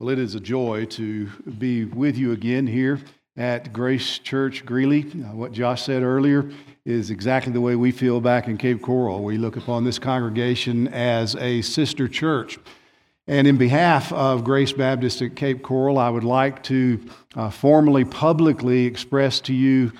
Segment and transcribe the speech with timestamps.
[0.00, 2.98] Well, it is a joy to be with you again here
[3.36, 5.04] at Grace Church Greeley.
[5.04, 6.50] Uh, what Josh said earlier
[6.84, 9.22] is exactly the way we feel back in Cape Coral.
[9.22, 12.58] We look upon this congregation as a sister church.
[13.28, 17.00] And in behalf of Grace Baptist at Cape Coral, I would like to
[17.36, 19.92] uh, formally, publicly express to you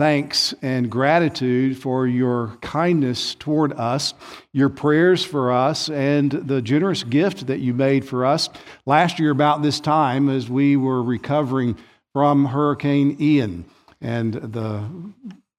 [0.00, 4.14] thanks and gratitude for your kindness toward us,
[4.50, 8.48] your prayers for us, and the generous gift that you made for us
[8.86, 11.76] last year about this time as we were recovering
[12.14, 13.66] from Hurricane Ian.
[14.00, 14.88] And the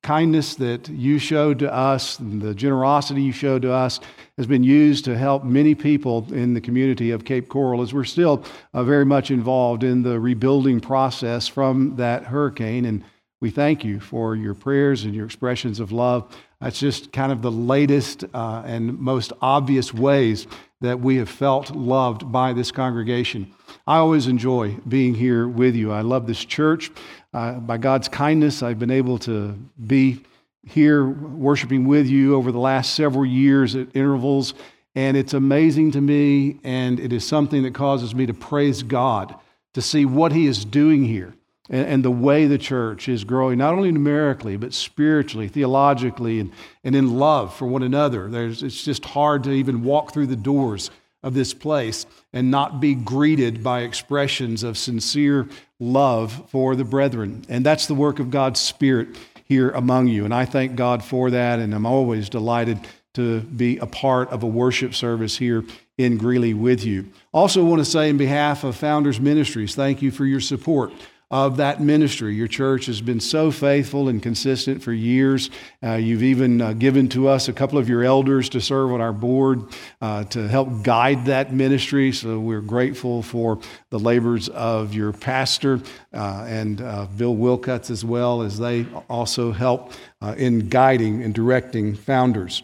[0.01, 3.99] kindness that you showed to us and the generosity you showed to us
[4.37, 8.03] has been used to help many people in the community of Cape Coral as we're
[8.05, 12.85] still uh, very much involved in the rebuilding process from that hurricane.
[12.85, 13.03] And
[13.41, 16.31] we thank you for your prayers and your expressions of love.
[16.61, 20.45] That's just kind of the latest uh, and most obvious ways
[20.81, 23.51] that we have felt loved by this congregation.
[23.87, 25.91] I always enjoy being here with you.
[25.91, 26.91] I love this church.
[27.33, 30.23] Uh, by God's kindness, I've been able to be
[30.63, 34.53] here worshiping with you over the last several years at intervals,
[34.93, 39.33] and it's amazing to me, and it is something that causes me to praise God
[39.73, 41.33] to see what He is doing here
[41.71, 46.51] and, and, the way the church is growing, not only numerically, but spiritually, theologically, and,
[46.83, 48.27] and in love for one another.
[48.29, 50.91] There's, it's just hard to even walk through the doors
[51.23, 55.47] of this place and not be greeted by expressions of sincere
[55.79, 57.45] love for the brethren.
[57.47, 59.09] And that's the work of God's Spirit
[59.45, 60.25] here among you.
[60.25, 62.79] And I thank God for that, and I'm always delighted
[63.13, 65.63] to be a part of a worship service here
[65.97, 67.11] in Greeley with you.
[67.33, 70.91] Also, want to say, in behalf of Founders Ministries, thank you for your support
[71.31, 72.35] of that ministry.
[72.35, 75.49] Your church has been so faithful and consistent for years.
[75.81, 78.99] Uh, you've even uh, given to us a couple of your elders to serve on
[78.99, 79.63] our board
[80.01, 82.11] uh, to help guide that ministry.
[82.11, 83.59] So we're grateful for
[83.89, 85.79] the labors of your pastor
[86.13, 91.33] uh, and uh, Bill Wilcuts as well as they also help uh, in guiding and
[91.33, 92.61] directing founders.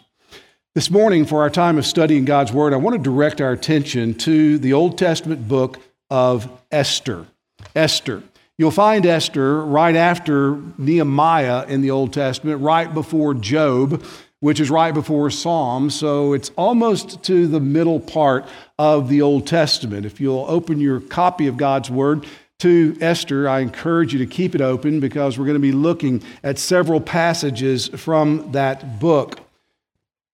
[0.76, 4.14] This morning, for our time of studying God's Word, I want to direct our attention
[4.16, 5.80] to the Old Testament book
[6.12, 7.26] of Esther.
[7.76, 8.22] Esther.
[8.60, 14.04] You'll find Esther right after Nehemiah in the Old Testament, right before Job,
[14.40, 15.92] which is right before Psalm.
[15.92, 18.48] So it's almost to the middle part
[18.80, 20.08] of the Old Testament.
[20.08, 22.26] If you'll open your copy of God's Word
[22.60, 26.24] to Esther, I encourage you to keep it open because we're going to be looking
[26.42, 29.40] at several passages from that book.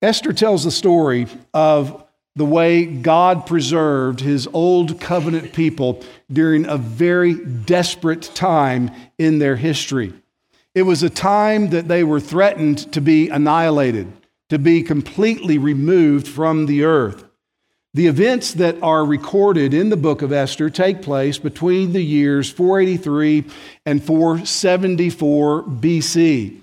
[0.01, 2.02] Esther tells the story of
[2.35, 9.55] the way God preserved his old covenant people during a very desperate time in their
[9.55, 10.13] history.
[10.73, 14.11] It was a time that they were threatened to be annihilated,
[14.49, 17.23] to be completely removed from the earth.
[17.94, 22.50] The events that are recorded in the book of Esther take place between the years
[22.50, 23.45] 483
[23.85, 26.59] and 474 BC.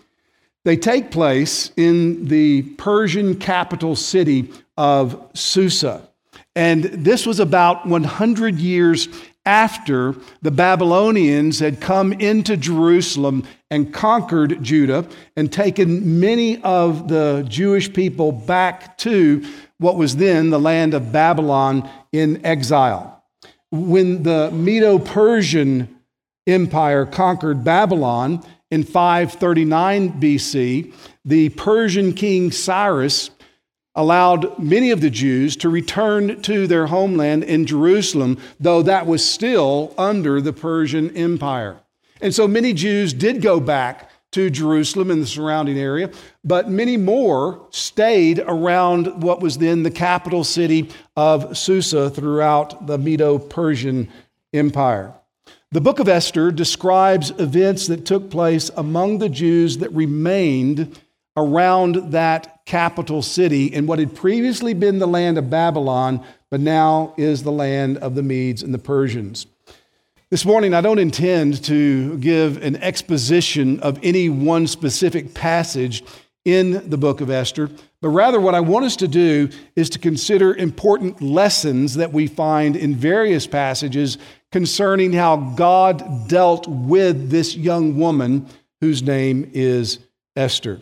[0.64, 6.08] They take place in the Persian capital city of Susa.
[6.56, 9.08] And this was about 100 years
[9.44, 17.44] after the Babylonians had come into Jerusalem and conquered Judah and taken many of the
[17.46, 19.44] Jewish people back to
[19.76, 23.22] what was then the land of Babylon in exile.
[23.70, 25.94] When the Medo Persian
[26.46, 30.94] Empire conquered Babylon in 539 BC,
[31.26, 33.30] the Persian king Cyrus
[33.94, 39.24] allowed many of the Jews to return to their homeland in Jerusalem, though that was
[39.24, 41.80] still under the Persian Empire.
[42.20, 46.10] And so many Jews did go back to Jerusalem and the surrounding area,
[46.44, 52.96] but many more stayed around what was then the capital city of Susa throughout the
[52.96, 54.08] Medo Persian
[54.52, 55.12] Empire.
[55.72, 60.98] The book of Esther describes events that took place among the Jews that remained
[61.36, 67.14] around that capital city in what had previously been the land of Babylon, but now
[67.16, 69.46] is the land of the Medes and the Persians.
[70.30, 76.04] This morning, I don't intend to give an exposition of any one specific passage
[76.44, 77.68] in the book of Esther,
[78.00, 82.26] but rather what I want us to do is to consider important lessons that we
[82.28, 84.18] find in various passages
[84.52, 88.46] concerning how God dealt with this young woman
[88.80, 89.98] whose name is
[90.34, 90.80] Esther.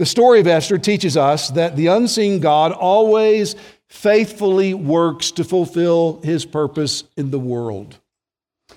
[0.00, 3.54] The story of Esther teaches us that the unseen God always
[3.90, 7.98] faithfully works to fulfill his purpose in the world.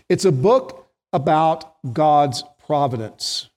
[0.10, 3.48] It's a book about God's providence.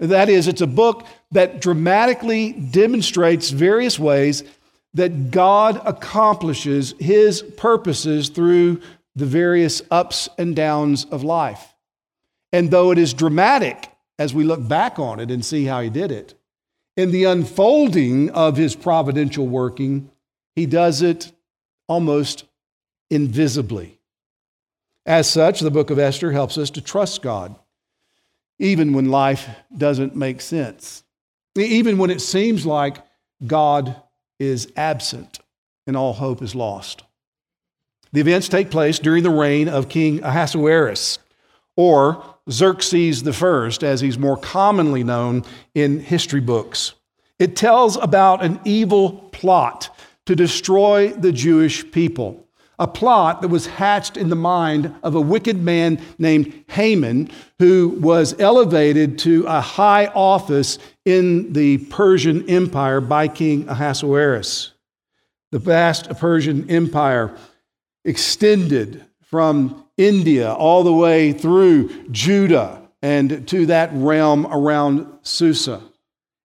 [0.00, 4.44] That is, it's a book that dramatically demonstrates various ways
[4.92, 8.82] that God accomplishes his purposes through
[9.16, 11.74] the various ups and downs of life.
[12.52, 15.88] And though it is dramatic as we look back on it and see how he
[15.88, 16.34] did it,
[16.96, 20.10] in the unfolding of his providential working,
[20.54, 21.32] he does it
[21.88, 22.44] almost
[23.10, 23.98] invisibly.
[25.06, 27.54] As such, the book of Esther helps us to trust God,
[28.58, 31.02] even when life doesn't make sense,
[31.56, 32.96] even when it seems like
[33.46, 33.96] God
[34.38, 35.40] is absent
[35.86, 37.02] and all hope is lost.
[38.12, 41.18] The events take place during the reign of King Ahasuerus,
[41.76, 45.44] or Xerxes I, as he's more commonly known
[45.74, 46.94] in history books.
[47.38, 49.96] It tells about an evil plot
[50.26, 52.46] to destroy the Jewish people,
[52.78, 57.98] a plot that was hatched in the mind of a wicked man named Haman, who
[58.00, 64.72] was elevated to a high office in the Persian Empire by King Ahasuerus.
[65.50, 67.36] The vast Persian Empire
[68.04, 69.04] extended
[69.34, 75.82] from India all the way through Judah and to that realm around Susa.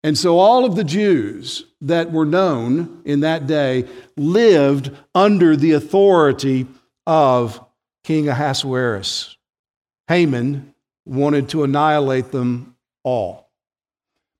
[0.04, 5.72] And so all of the Jews that were known in that day lived under the
[5.72, 6.68] authority
[7.08, 7.60] of
[8.04, 9.36] King Ahasuerus.
[10.06, 10.72] Haman
[11.04, 13.50] wanted to annihilate them all.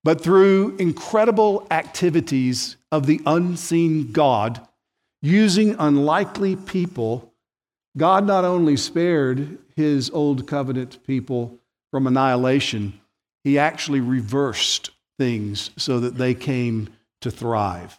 [0.04, 4.64] But through incredible activities of the unseen God,
[5.20, 7.32] using unlikely people,
[7.96, 11.58] God not only spared his old covenant people
[11.90, 13.00] from annihilation,
[13.44, 16.88] he actually reversed things so that they came
[17.22, 17.98] to thrive.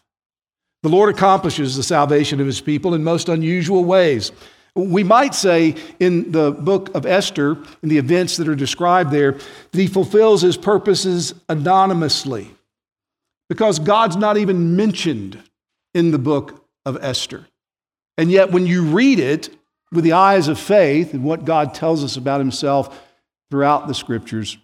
[0.83, 4.31] The Lord accomplishes the salvation of his people in most unusual ways.
[4.75, 9.31] We might say in the book of Esther, in the events that are described there,
[9.31, 12.51] that he fulfills his purposes anonymously
[13.49, 15.41] because God's not even mentioned
[15.95, 17.47] in the book of Esther.
[18.19, 19.49] And yet, when you read it
[19.91, 23.03] with the eyes of faith and what God tells us about himself
[23.49, 24.57] throughout the scriptures,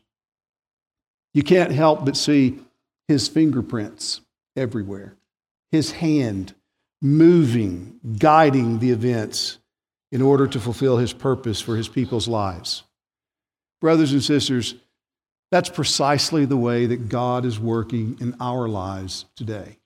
[1.33, 2.59] you can't help but see
[3.07, 4.21] his fingerprints
[4.55, 5.15] everywhere,
[5.71, 6.53] his hand
[7.01, 9.59] moving, guiding the events
[10.11, 12.83] in order to fulfill his purpose for his people's lives.
[13.81, 14.75] Brothers and sisters,
[15.51, 19.77] that's precisely the way that God is working in our lives today.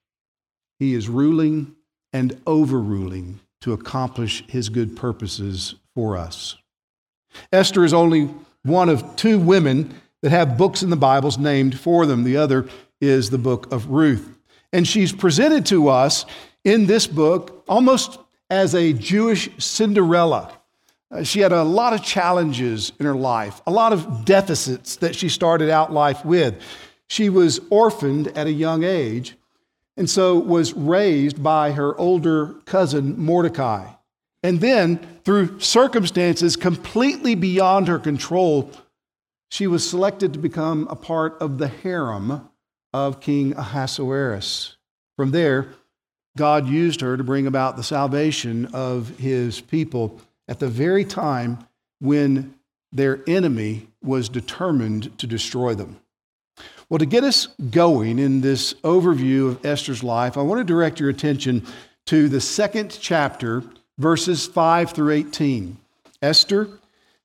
[0.80, 1.76] He is ruling
[2.14, 6.58] and overruling to accomplish his good purposes for us.
[7.52, 8.30] Esther is only
[8.64, 12.24] one of two women that have books in the Bibles named for them.
[12.24, 12.68] The other
[13.00, 14.36] is the book of Ruth.
[14.74, 16.26] And she's presented to us
[16.64, 18.20] in this book almost
[18.50, 20.54] as a Jewish Cinderella.
[21.10, 25.16] Uh, she had a lot of challenges in her life, a lot of deficits that
[25.16, 26.62] she started out life with.
[27.08, 29.38] She was orphaned at a young age
[29.98, 33.92] and so was raised by her older cousin Mordecai.
[34.44, 38.72] And then, through circumstances completely beyond her control,
[39.50, 42.48] she was selected to become a part of the harem
[42.94, 44.78] of King Ahasuerus.
[45.18, 45.70] From there,
[46.38, 51.60] God used her to bring about the salvation of his people at the very time
[52.00, 52.54] when
[52.92, 56.00] their enemy was determined to destroy them.
[56.90, 61.02] Well, to get us going in this overview of Esther's life, I want to direct
[61.02, 61.66] your attention
[62.06, 63.62] to the second chapter,
[63.98, 65.76] verses 5 through 18.
[66.22, 66.70] Esther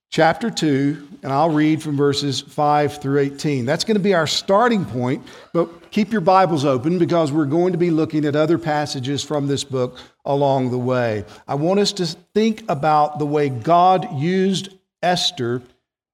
[0.09, 3.65] chapter 2, and I'll read from verses 5 through 18.
[3.65, 7.71] That's going to be our starting point, but keep your Bibles open because we're going
[7.71, 11.23] to be looking at other passages from this book along the way.
[11.47, 15.61] I want us to think about the way God used Esther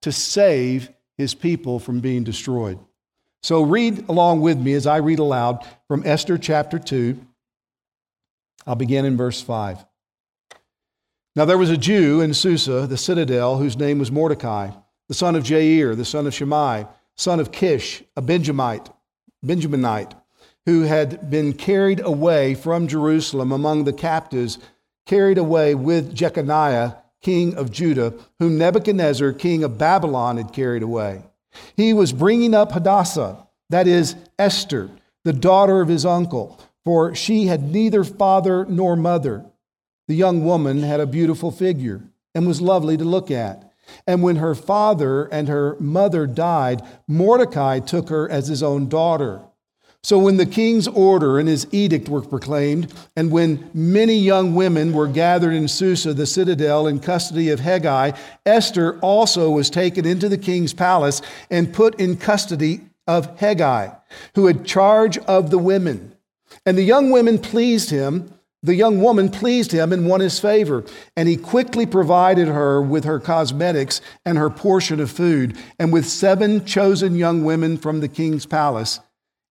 [0.03, 2.77] to save his people from being destroyed.
[3.41, 7.19] So read along with me as I read aloud from Esther chapter 2.
[8.67, 9.85] I'll begin in verse 5.
[11.35, 14.71] Now there was a Jew in Susa, the citadel, whose name was Mordecai,
[15.07, 18.89] the son of Jair, the son of Shimei, son of Kish, a Benjamite,
[19.45, 20.13] Benjaminite,
[20.65, 24.59] who had been carried away from Jerusalem among the captives,
[25.05, 31.23] carried away with Jeconiah, king of Judah, whom Nebuchadnezzar, king of Babylon, had carried away.
[31.75, 34.89] He was bringing up Hadassah, that is, Esther,
[35.23, 39.45] the daughter of his uncle, for she had neither father nor mother.
[40.07, 42.03] The young woman had a beautiful figure
[42.33, 43.71] and was lovely to look at.
[44.07, 49.41] And when her father and her mother died, Mordecai took her as his own daughter.
[50.01, 54.93] So when the king's order and his edict were proclaimed, and when many young women
[54.93, 60.29] were gathered in Susa, the citadel, in custody of Hegai, Esther also was taken into
[60.29, 63.95] the king's palace and put in custody of Hegai,
[64.35, 66.15] who had charge of the women.
[66.65, 70.83] And the young women pleased him The young woman pleased him and won his favor,
[71.15, 76.05] and he quickly provided her with her cosmetics and her portion of food, and with
[76.05, 78.99] seven chosen young women from the king's palace,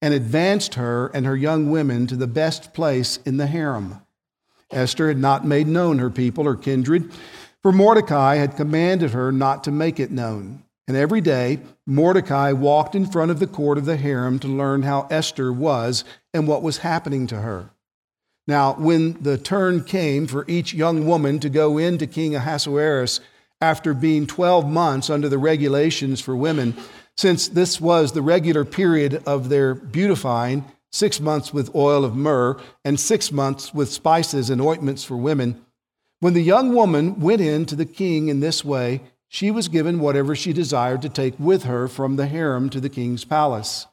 [0.00, 4.00] and advanced her and her young women to the best place in the harem.
[4.70, 7.10] Esther had not made known her people or kindred,
[7.62, 10.62] for Mordecai had commanded her not to make it known.
[10.86, 14.82] And every day Mordecai walked in front of the court of the harem to learn
[14.82, 17.70] how Esther was and what was happening to her.
[18.46, 23.20] Now, when the turn came for each young woman to go in to King Ahasuerus
[23.60, 26.74] after being 12 months under the regulations for women,
[27.18, 32.56] since this was the regular period of their beautifying, six months with oil of myrrh,
[32.84, 35.60] and six months with spices and ointments for women,
[36.20, 39.98] when the young woman went in to the king in this way, she was given
[39.98, 43.88] whatever she desired to take with her from the harem to the king's palace.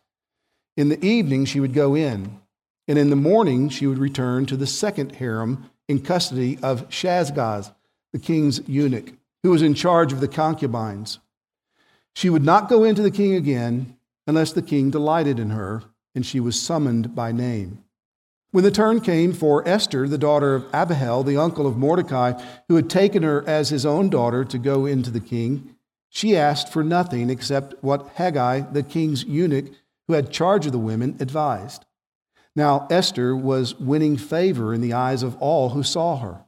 [0.77, 2.39] In the evening, she would go in
[2.87, 7.73] and in the morning she would return to the second harem in custody of Shaashgaz,
[8.13, 11.17] the king's eunuch, who was in charge of the concubines.
[12.15, 15.83] She would not go into the king again unless the king delighted in her,
[16.15, 17.83] and she was summoned by name.
[18.51, 22.77] When the turn came for Esther, the daughter of Abihail, the uncle of Mordecai, who
[22.77, 25.75] had taken her as his own daughter to go into the king,
[26.09, 29.65] she asked for nothing except what Hegai, the king's eunuch,
[30.07, 31.85] who had charge of the women, advised.
[32.55, 36.45] Now, Esther was winning favor in the eyes of all who saw her.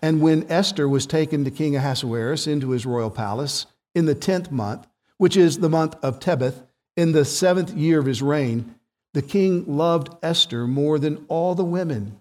[0.00, 4.50] And when Esther was taken to King Ahasuerus into his royal palace in the tenth
[4.50, 4.86] month,
[5.20, 6.62] which is the month of Tebeth,
[6.96, 8.74] in the seventh year of his reign,
[9.12, 12.18] the king loved Esther more than all the women,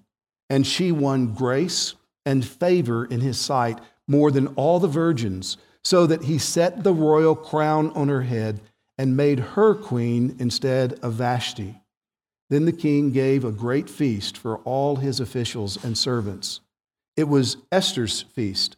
[0.50, 1.94] and she won grace
[2.26, 6.94] and favor in his sight more than all the virgins, so that he set the
[6.94, 8.60] royal crown on her head
[8.98, 11.76] and made her queen instead of Vashti.
[12.50, 16.60] Then the king gave a great feast for all his officials and servants.
[17.16, 18.76] It was Esther's feast.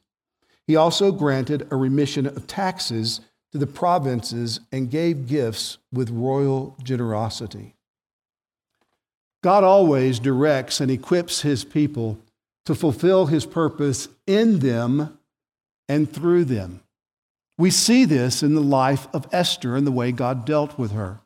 [0.67, 3.21] He also granted a remission of taxes
[3.51, 7.75] to the provinces and gave gifts with royal generosity.
[9.43, 12.19] God always directs and equips his people
[12.65, 15.17] to fulfill his purpose in them
[15.89, 16.81] and through them.
[17.57, 21.19] We see this in the life of Esther and the way God dealt with her.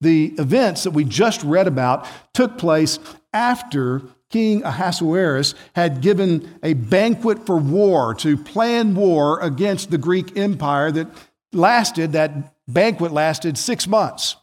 [0.00, 2.98] The events that we just read about took place
[3.32, 10.36] after King Ahasuerus had given a banquet for war to plan war against the Greek
[10.36, 11.08] Empire that
[11.52, 14.36] lasted, that banquet lasted six months.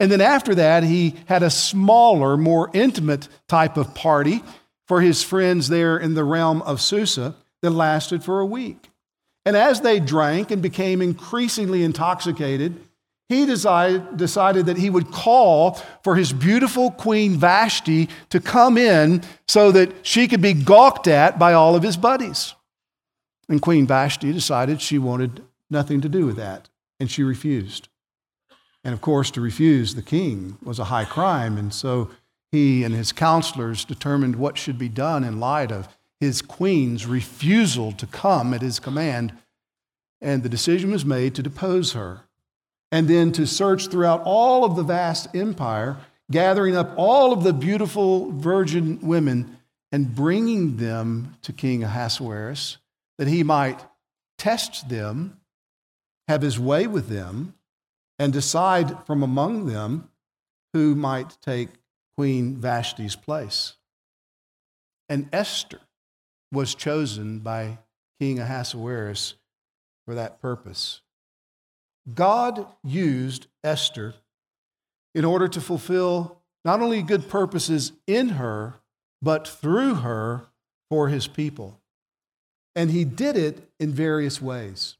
[0.00, 4.42] And then after that, he had a smaller, more intimate type of party
[4.86, 8.90] for his friends there in the realm of Susa that lasted for a week.
[9.44, 12.80] And as they drank and became increasingly intoxicated,
[13.28, 19.22] he decided, decided that he would call for his beautiful queen Vashti to come in
[19.46, 22.54] so that she could be gawked at by all of his buddies.
[23.48, 27.88] And Queen Vashti decided she wanted nothing to do with that, and she refused.
[28.84, 32.10] And of course, to refuse the king was a high crime, and so
[32.50, 35.88] he and his counselors determined what should be done in light of
[36.20, 39.32] his queen's refusal to come at his command.
[40.20, 42.22] And the decision was made to depose her
[42.90, 45.98] and then to search throughout all of the vast empire,
[46.30, 49.58] gathering up all of the beautiful virgin women
[49.92, 52.78] and bringing them to King Ahasuerus
[53.18, 53.80] that he might
[54.36, 55.37] test them,
[56.28, 57.54] have his way with them,
[58.18, 60.08] and decide from among them
[60.72, 61.70] who might take
[62.16, 63.74] Queen Vashti's place.
[65.08, 65.80] And Esther
[66.52, 67.78] was chosen by
[68.20, 69.34] King Ahasuerus
[70.04, 71.00] for that purpose.
[72.14, 74.14] God used Esther
[75.14, 78.74] in order to fulfill not only good purposes in her,
[79.22, 80.46] but through her
[80.90, 81.80] for his people.
[82.74, 84.96] And he did it in various ways.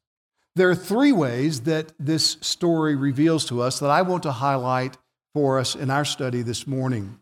[0.59, 4.99] There are three ways that this story reveals to us that I want to highlight
[5.33, 7.21] for us in our study this morning.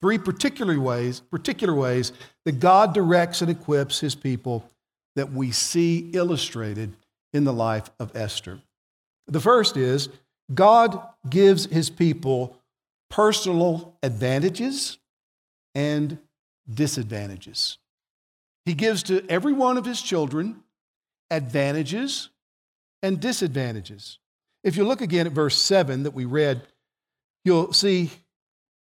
[0.00, 2.14] Three particular ways, particular ways
[2.46, 4.64] that God directs and equips his people
[5.14, 6.96] that we see illustrated
[7.34, 8.62] in the life of Esther.
[9.26, 10.08] The first is
[10.54, 12.56] God gives his people
[13.10, 14.96] personal advantages
[15.74, 16.16] and
[16.72, 17.76] disadvantages.
[18.64, 20.62] He gives to every one of his children
[21.30, 22.30] advantages
[23.02, 24.18] and disadvantages.
[24.62, 26.62] If you look again at verse 7 that we read,
[27.44, 28.10] you'll see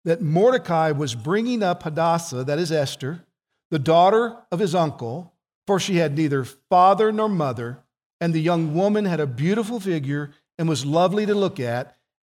[0.06, 3.24] that Mordecai was bringing up Hadassah, that is Esther,
[3.70, 5.34] the daughter of his uncle,
[5.68, 7.80] for she had neither father nor mother,
[8.20, 11.96] and the young woman had a beautiful figure and was lovely to look at.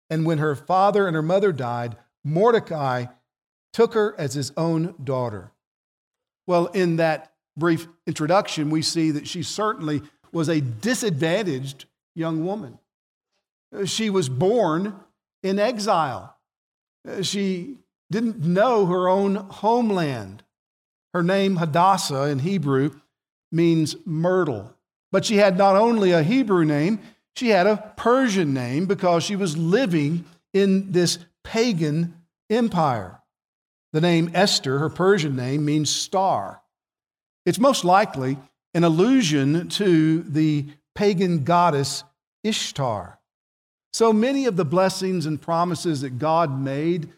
[0.08, 3.06] And when her father and her mother died, Mordecai
[3.72, 5.52] took her as his own daughter.
[6.46, 12.78] Well, in that brief introduction, we see that she certainly was a disadvantaged young woman.
[13.84, 14.94] She was born
[15.42, 16.36] in exile.
[17.22, 17.76] She
[18.10, 20.42] didn't know her own homeland.
[21.14, 22.90] Her name, Hadassah, in Hebrew,
[23.50, 24.74] means myrtle.
[25.12, 27.00] But she had not only a Hebrew name,
[27.34, 32.14] she had a Persian name because she was living in this pagan
[32.48, 33.20] empire.
[33.92, 36.62] The name Esther, her Persian name, means star.
[37.46, 38.38] It's most likely
[38.74, 42.04] an allusion to the pagan goddess
[42.44, 43.18] Ishtar.
[43.92, 47.10] So many of the blessings and promises that God made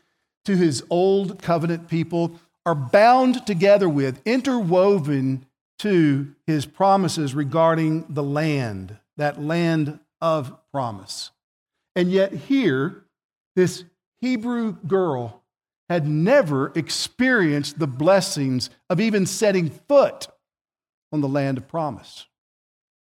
[0.45, 5.47] to his old covenant people are bound together with, interwoven
[5.81, 11.31] to his promises regarding the land, that land of promise.
[11.95, 13.05] And yet, here,
[13.57, 13.85] this
[14.21, 15.43] Hebrew girl
[15.89, 20.29] had never experienced the blessings of even setting foot
[21.13, 22.27] on the land of promise.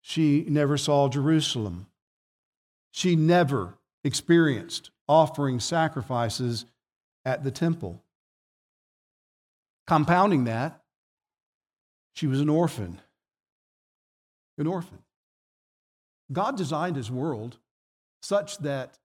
[0.01, 1.87] She never saw Jerusalem.
[2.91, 3.75] She never
[4.05, 6.65] experienced offering sacrifices
[7.25, 8.03] at the temple.
[9.87, 10.83] Compounding that,
[12.13, 13.01] she was an orphan.
[14.57, 14.99] An orphan.
[16.33, 17.59] God designed his world
[18.21, 18.99] such that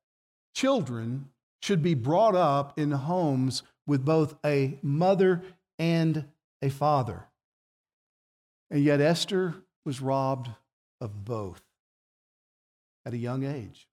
[0.53, 1.29] children
[1.61, 5.41] should be brought up in homes with both a mother
[5.79, 6.25] and
[6.61, 7.27] a father.
[8.73, 9.53] And yet Esther
[9.85, 10.49] was robbed
[10.99, 11.61] of both
[13.05, 13.87] at a young age.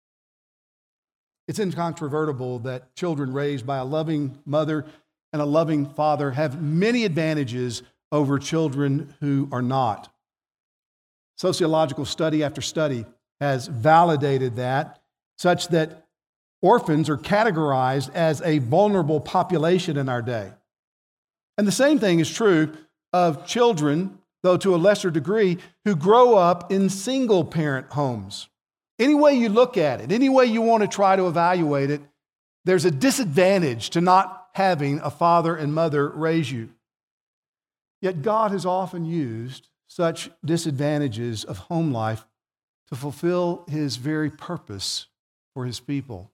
[1.47, 4.87] It's incontrovertible that children raised by a loving mother
[5.35, 10.11] and a loving father have many advantages over children who are not.
[11.37, 13.05] Sociological study after study
[13.39, 15.03] has validated that,
[15.37, 16.07] such that
[16.63, 20.53] orphans are categorized as a vulnerable population in our day.
[21.59, 22.73] And the same thing is true
[23.13, 28.49] of children, though to a lesser degree, who grow up in single parent homes.
[28.99, 32.03] Any way you look at it, any way you want to try to evaluate it,
[32.65, 36.71] there's a disadvantage to not having a father and mother raise you.
[38.03, 42.27] Yet God has often used such disadvantages of home life
[42.89, 45.07] to fulfill his very purpose
[45.55, 46.31] for his people.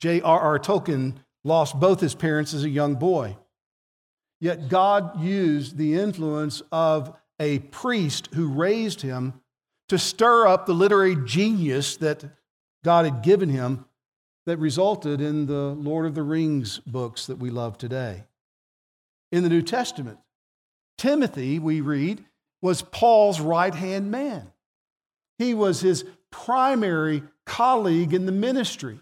[0.00, 0.58] J.R.R.
[0.58, 3.36] Tolkien lost both his parents as a young boy.
[4.42, 9.34] Yet God used the influence of a priest who raised him
[9.88, 12.24] to stir up the literary genius that
[12.82, 13.84] God had given him
[14.46, 18.24] that resulted in the Lord of the Rings books that we love today.
[19.30, 20.18] In the New Testament,
[20.98, 22.24] Timothy, we read,
[22.60, 24.50] was Paul's right hand man.
[25.38, 28.98] He was his primary colleague in the ministry.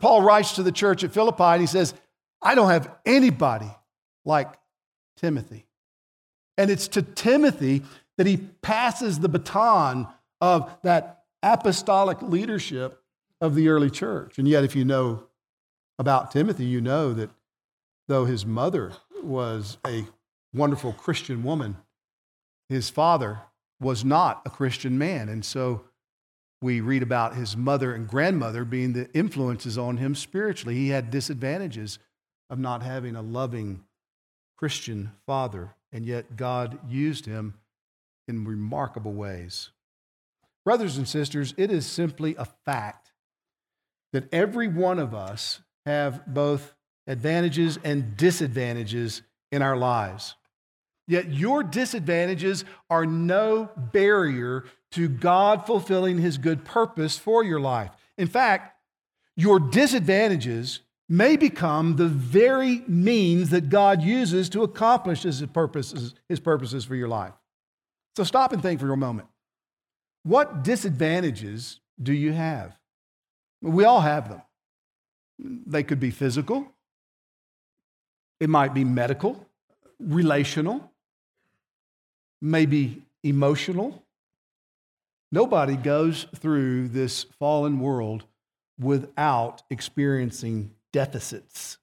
[0.00, 1.94] Paul writes to the church at Philippi and he says,
[2.42, 3.70] I don't have anybody
[4.24, 4.52] like
[5.16, 5.66] Timothy.
[6.56, 7.82] And it's to Timothy
[8.16, 10.06] that he passes the baton
[10.40, 13.02] of that apostolic leadership
[13.40, 14.38] of the early church.
[14.38, 15.24] And yet, if you know
[15.98, 17.30] about Timothy, you know that
[18.08, 20.04] though his mother was a
[20.52, 21.76] wonderful Christian woman,
[22.68, 23.40] his father
[23.80, 25.28] was not a Christian man.
[25.28, 25.84] And so
[26.62, 30.74] we read about his mother and grandmother being the influences on him spiritually.
[30.74, 31.98] He had disadvantages
[32.48, 33.83] of not having a loving
[34.64, 37.52] Christian father, and yet God used him
[38.26, 39.68] in remarkable ways.
[40.64, 43.12] Brothers and sisters, it is simply a fact
[44.14, 46.74] that every one of us have both
[47.06, 49.20] advantages and disadvantages
[49.52, 50.34] in our lives.
[51.06, 57.90] Yet your disadvantages are no barrier to God fulfilling his good purpose for your life.
[58.16, 58.74] In fact,
[59.36, 66.40] your disadvantages may become the very means that God uses to accomplish his purposes, his
[66.40, 67.34] purposes for your life.
[68.16, 69.28] So stop and think for a moment.
[70.22, 72.78] What disadvantages do you have?
[73.60, 74.42] We all have them.
[75.38, 76.72] They could be physical,
[78.40, 79.46] it might be medical,
[79.98, 80.92] relational,
[82.40, 84.02] maybe emotional.
[85.32, 88.24] Nobody goes through this fallen world
[88.78, 91.78] without experiencing deficits.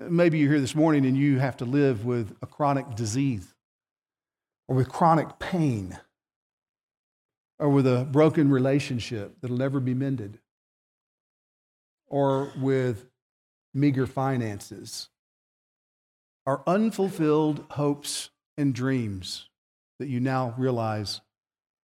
[0.00, 3.54] Maybe you're here this morning and you have to live with a chronic disease
[4.66, 5.96] or with chronic pain
[7.56, 10.40] or with a broken relationship that'll never be mended
[12.08, 13.06] or with
[13.72, 15.08] meager finances
[16.46, 19.48] or unfulfilled hopes and dreams
[20.00, 21.20] that you now realize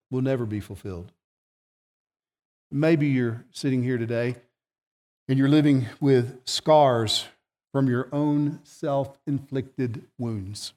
[0.10, 1.12] will never be fulfilled.
[2.71, 4.38] Maybe you're sitting here today
[5.27, 7.25] and you're living with scars
[7.71, 10.73] from your own self inflicted wounds.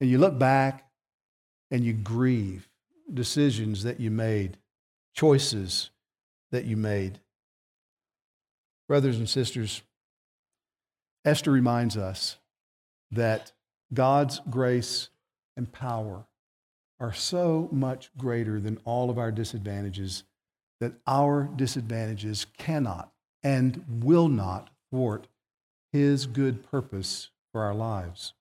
[0.00, 0.86] And you look back
[1.70, 2.68] and you grieve
[3.12, 4.58] decisions that you made,
[5.14, 5.90] choices
[6.50, 7.20] that you made.
[8.88, 9.82] Brothers and sisters,
[11.24, 12.36] Esther reminds us
[13.10, 13.52] that
[13.92, 15.08] God's grace
[15.56, 16.24] and power
[17.00, 20.22] are so much greater than all of our disadvantages
[20.80, 23.10] that our disadvantages cannot
[23.46, 25.28] and will not thwart
[25.92, 28.32] his good purpose for our lives.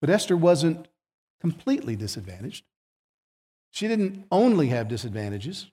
[0.00, 0.86] But Esther wasn't
[1.40, 2.64] completely disadvantaged.
[3.72, 5.66] She didn't only have disadvantages,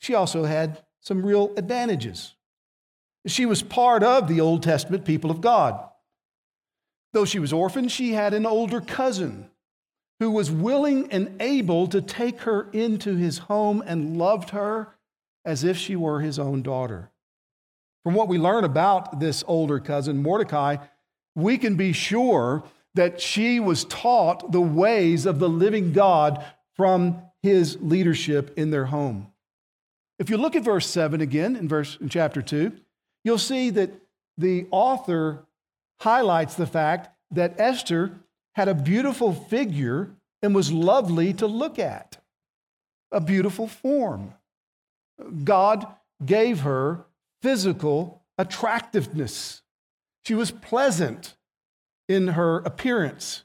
[0.00, 2.34] she also had some real advantages.
[3.26, 5.80] She was part of the Old Testament people of God.
[7.14, 9.48] Though she was orphaned, she had an older cousin
[10.20, 14.94] who was willing and able to take her into his home and loved her
[15.44, 17.10] as if she were his own daughter.
[18.04, 20.76] From what we learn about this older cousin, Mordecai,
[21.34, 27.22] we can be sure that she was taught the ways of the living God from
[27.42, 29.28] his leadership in their home.
[30.18, 32.72] If you look at verse 7 again in verse in chapter 2,
[33.24, 33.90] you'll see that
[34.36, 35.44] the author
[36.00, 38.12] highlights the fact that Esther
[38.54, 40.10] had a beautiful figure
[40.42, 42.18] and was lovely to look at,
[43.10, 44.34] a beautiful form.
[45.44, 45.86] God
[46.24, 47.04] gave her
[47.40, 49.62] physical attractiveness.
[50.24, 51.36] She was pleasant
[52.08, 53.44] in her appearance.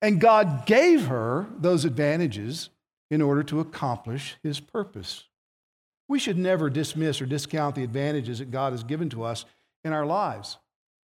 [0.00, 2.70] And God gave her those advantages
[3.10, 5.24] in order to accomplish his purpose.
[6.08, 9.44] We should never dismiss or discount the advantages that God has given to us
[9.84, 10.58] in our lives.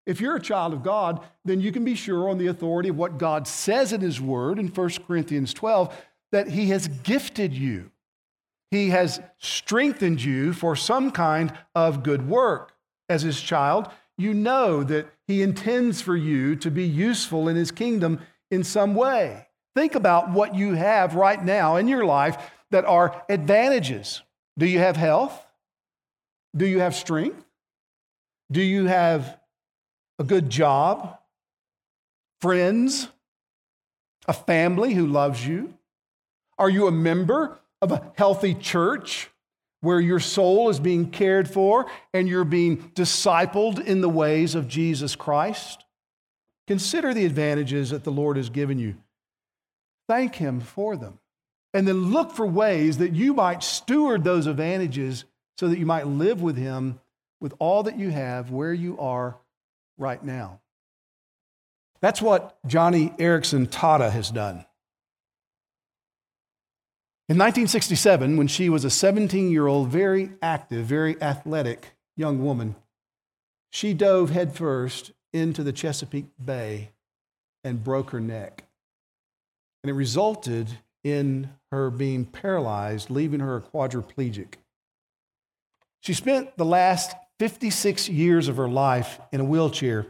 [0.06, 2.96] If you're a child of God, then you can be sure on the authority of
[2.96, 5.94] what God says in His Word in 1 Corinthians 12
[6.32, 7.90] that He has gifted you.
[8.70, 12.72] He has strengthened you for some kind of good work.
[13.08, 17.70] As His child, you know that He intends for you to be useful in His
[17.70, 19.46] kingdom in some way.
[19.74, 22.36] Think about what you have right now in your life
[22.70, 24.22] that are advantages.
[24.58, 25.46] Do you have health?
[26.56, 27.44] Do you have strength?
[28.50, 29.38] Do you have
[30.18, 31.18] a good job,
[32.40, 33.08] friends,
[34.26, 35.74] a family who loves you?
[36.58, 39.30] Are you a member of a healthy church
[39.80, 44.68] where your soul is being cared for and you're being discipled in the ways of
[44.68, 45.84] Jesus Christ?
[46.66, 48.96] Consider the advantages that the Lord has given you.
[50.08, 51.18] Thank Him for them.
[51.74, 55.24] And then look for ways that you might steward those advantages
[55.56, 57.00] so that you might live with Him
[57.40, 59.36] with all that you have where you are
[59.96, 60.60] right now.
[62.00, 64.64] That's what Joni Eareckson Tada has done.
[67.30, 72.74] In 1967, when she was a 17 year old, very active, very athletic young woman,
[73.70, 76.90] she dove headfirst into the Chesapeake Bay
[77.62, 78.64] and broke her neck.
[79.82, 84.54] And it resulted in her being paralyzed, leaving her a quadriplegic.
[86.00, 90.06] She spent the last 56 years of her life in a wheelchair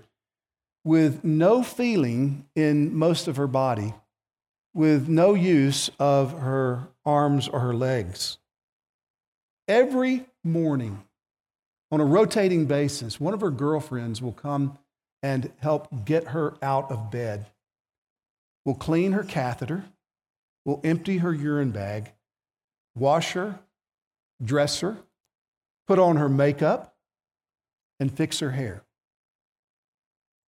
[0.85, 3.93] with no feeling in most of her body,
[4.75, 8.39] with no use of her arms or her legs.
[9.67, 11.05] Every morning,
[11.91, 14.79] on a rotating basis, one of her girlfriends will come
[15.23, 17.47] and help get her out of bed.
[18.65, 19.85] Will clean her catheter,
[20.65, 22.13] will empty her urine bag,
[22.95, 23.61] wash her,
[24.43, 24.99] dress her,
[25.87, 26.95] put on her makeup,
[27.99, 28.85] and fix her hair.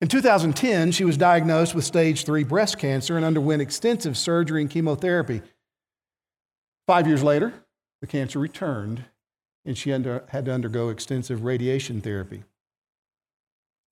[0.00, 4.70] In 2010, she was diagnosed with stage three breast cancer and underwent extensive surgery and
[4.70, 5.42] chemotherapy.
[6.86, 7.52] Five years later,
[8.00, 9.04] the cancer returned
[9.66, 12.44] and she had to undergo extensive radiation therapy.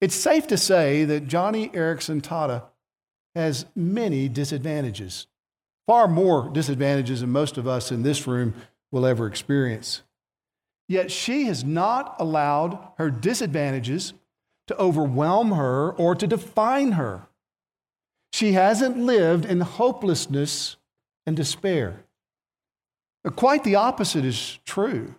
[0.00, 2.64] It's safe to say that Joni Eareckson Tada
[3.34, 5.26] has many disadvantages,
[5.86, 8.54] far more disadvantages than most of us in this room
[8.90, 10.02] will ever experience.
[10.88, 14.14] Yet she has not allowed her disadvantages
[14.68, 17.26] to overwhelm her or to define her.
[18.32, 20.76] She hasn't lived in hopelessness
[21.26, 22.04] and despair.
[23.36, 25.14] Quite the opposite is true.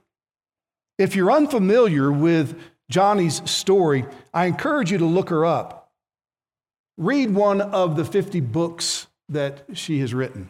[0.97, 2.59] If you're unfamiliar with
[2.89, 5.91] Joni's story, I encourage you to look her up.
[6.97, 10.49] Read one of the 50 books that she has written,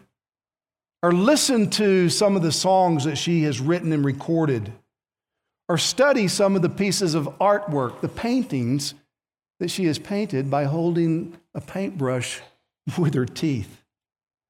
[1.04, 4.72] or listen to some of the songs that she has written and recorded
[5.70, 8.96] or study some of the pieces of artwork, the paintings
[9.60, 12.42] that she has painted by holding a paintbrush
[12.98, 13.84] with her teeth.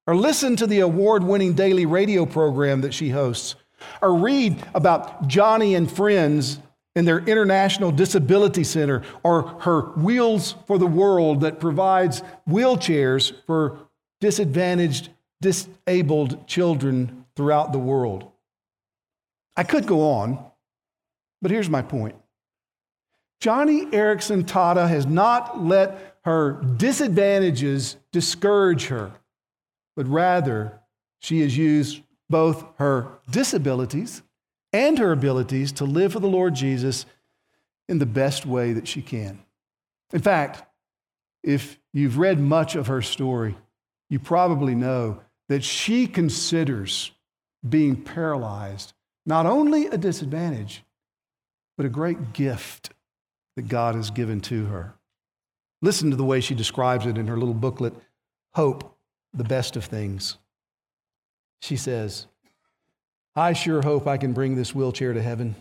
[0.06, 3.54] Or listen to the award winning daily radio program that she hosts.
[4.02, 6.58] Or read about Joni and friends
[6.96, 13.78] in their International Disability Center or her Wheels for the World that provides wheelchairs for
[14.20, 18.30] disadvantaged, disabled children throughout the world.
[19.56, 20.49] I could go on,
[21.42, 22.16] but here's my point
[23.40, 29.12] Joni Eareckson Tada has not let her disadvantages discourage her,
[29.96, 30.80] but rather
[31.20, 34.22] she has used both her disabilities
[34.72, 37.06] and her abilities to live for the Lord Jesus
[37.88, 39.40] in the best way that she can.
[40.12, 40.62] In fact,
[41.42, 43.56] if you've read much of her story,
[44.10, 47.10] you probably know that she considers
[47.66, 48.92] being paralyzed
[49.26, 50.84] not only a disadvantage,
[51.80, 52.90] but a great gift
[53.56, 54.92] that God has given to her.
[55.80, 57.94] Listen to the way she describes it in her little booklet,
[58.52, 58.98] Hope,
[59.32, 60.36] the Best of Things.
[61.62, 62.26] She says,
[63.34, 65.56] I sure hope I can bring this wheelchair to heaven.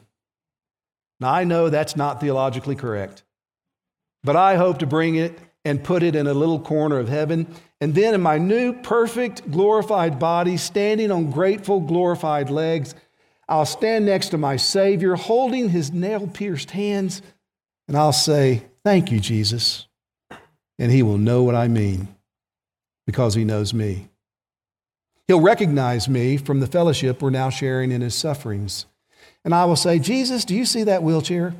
[1.21, 3.23] Now, I know that's not theologically correct,
[4.21, 7.47] but I hope to bring it and put it in a little corner of heaven.
[7.79, 12.93] And then, in my new, perfect, glorified body, standing on grateful, glorified legs,
[13.49, 17.23] I'll stand next to my Savior, holding his nail pierced hands,
[17.87, 19.87] and I'll say, Thank you, Jesus.
[20.77, 22.07] And he will know what I mean
[23.05, 24.07] because he knows me.
[25.27, 28.85] He'll recognize me from the fellowship we're now sharing in his sufferings.
[29.43, 31.53] And I will say, Jesus, do you see that wheelchair?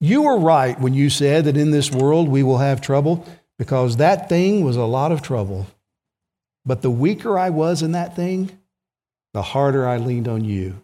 [0.00, 3.26] You were right when you said that in this world we will have trouble
[3.58, 5.66] because that thing was a lot of trouble.
[6.64, 8.50] But the weaker I was in that thing,
[9.32, 10.82] the harder I leaned on you.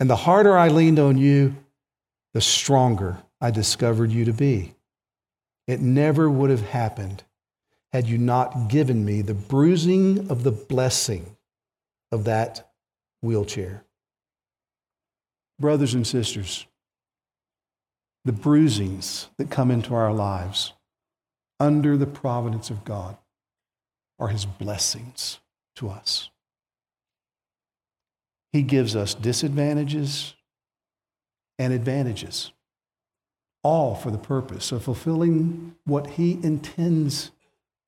[0.00, 1.56] And the harder I leaned on you,
[2.32, 4.74] the stronger I discovered you to be.
[5.66, 7.22] It never would have happened
[7.92, 11.36] had you not given me the bruising of the blessing
[12.10, 12.72] of that
[13.22, 13.84] wheelchair.
[15.60, 16.66] Brothers and sisters,
[18.24, 20.72] the bruisings that come into our lives
[21.60, 23.16] under the providence of God
[24.18, 25.38] are his blessings
[25.76, 26.30] to us.
[28.54, 30.32] He gives us disadvantages
[31.58, 32.52] and advantages,
[33.64, 37.32] all for the purpose of fulfilling what he intends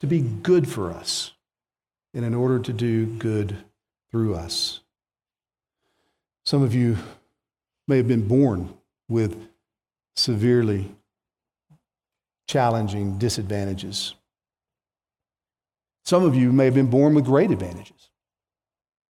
[0.01, 1.35] to be good for us
[2.15, 3.57] and in order to do good
[4.11, 4.81] through us.
[6.45, 6.99] Some of you
[7.87, 8.75] may have been born
[9.09, 9.41] with
[10.17, 10.91] severely
[12.49, 14.17] challenging disadvantages.
[16.05, 18.11] Some of you may have been born with great advantages.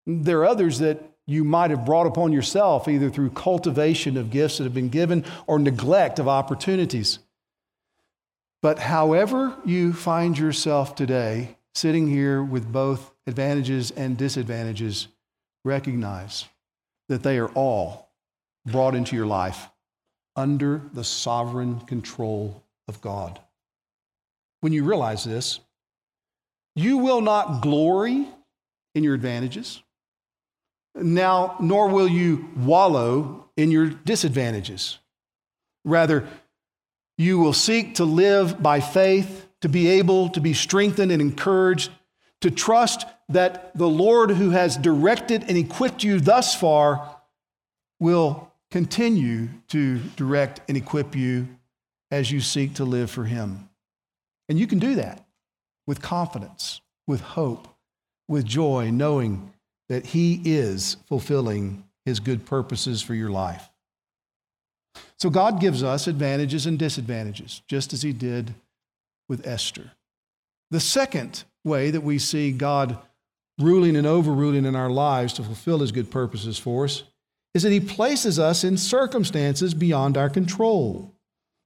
[0.06, 4.58] There are others that you might have brought upon yourself either through cultivation of gifts
[4.58, 7.20] that have been given or neglect of opportunities.
[8.62, 15.08] But however you find yourself today, sitting here with both advantages and disadvantages,
[15.64, 16.46] recognize
[17.10, 18.10] that they are all
[18.66, 19.70] brought into your life
[20.36, 23.40] under the sovereign control of God.
[24.62, 25.60] When you realize this,
[26.76, 28.28] you will not glory
[28.96, 29.82] in your advantages.
[30.96, 34.98] Now, nor will you wallow in your disadvantages.
[35.84, 36.28] Rather,
[37.18, 41.92] you will seek to live by faith, to be able to be strengthened and encouraged,
[42.42, 47.18] to trust that the Lord who has directed and equipped you thus far
[48.00, 51.48] will continue to direct and equip you
[52.12, 53.70] as you seek to live for Him.
[54.48, 55.26] And you can do that
[55.88, 57.68] with confidence, with hope,
[58.28, 59.54] with joy, knowing
[59.90, 63.70] that He is fulfilling His good purposes for your life.
[65.18, 68.54] So God gives us advantages and disadvantages, just as He did
[69.28, 69.92] with Esther.
[70.72, 72.98] The second way that we see God
[73.60, 77.04] ruling and overruling in our lives to fulfill His good purposes for us
[77.54, 81.14] is that He places us in circumstances beyond our control.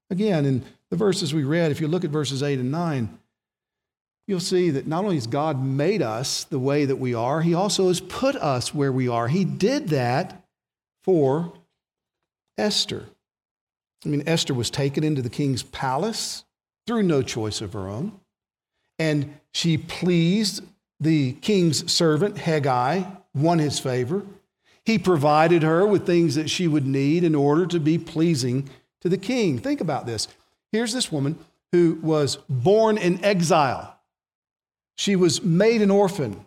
[0.10, 3.20] Again, in the verses we read, if you look at verses 8 and 9,
[4.30, 7.56] you'll see that not only has God made us the way that we are, He
[7.56, 9.28] also has put us where we are.
[9.28, 10.44] He did that
[11.04, 11.52] for
[12.56, 13.06] Esther.
[14.06, 16.46] I mean, Esther was taken into the king's palace
[16.86, 18.20] through no choice of her own,
[19.00, 20.62] and she pleased
[21.00, 24.22] the king's servant, Hegai, won his favor.
[24.86, 28.70] He provided her with things that she would need in order to be pleasing
[29.02, 29.58] to the king.
[29.58, 30.28] Think about this.
[30.72, 31.40] Here's this woman
[31.72, 33.99] who was born in exile.
[35.00, 36.46] She was made an orphan.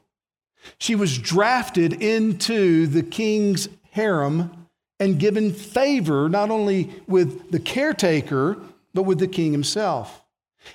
[0.77, 4.69] She was drafted into the king's harem
[5.01, 8.59] and given favor not only with the caretaker,
[8.93, 10.23] but with the king himself.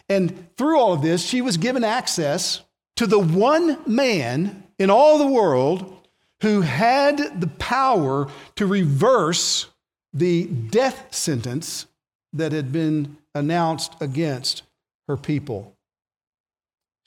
[0.09, 2.61] And through all of this, she was given access
[2.95, 6.07] to the one man in all the world
[6.41, 9.67] who had the power to reverse
[10.11, 11.85] the death sentence
[12.33, 14.63] that had been announced against
[15.07, 15.76] her people.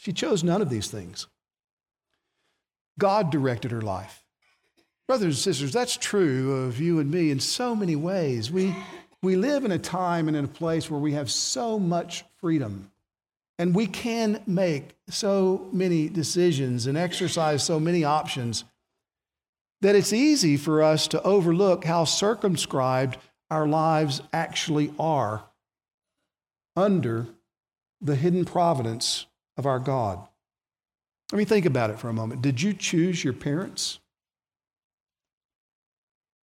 [0.01, 1.27] She chose none of these things.
[2.99, 4.25] God directed her life.
[5.07, 8.51] Brothers and sisters, that's true of you and me in so many ways.
[8.51, 8.75] We,
[9.23, 12.91] we live in a time and in a place where we have so much freedom.
[13.59, 18.65] And we can make so many decisions and exercise so many options
[19.83, 23.19] that it's easy for us to overlook how circumscribed
[23.51, 25.45] our lives actually are
[26.75, 27.27] under
[28.01, 29.27] the hidden providence
[29.61, 30.19] of our God.
[31.31, 32.41] Let me think about it for a moment.
[32.41, 34.01] Did you choose your parents?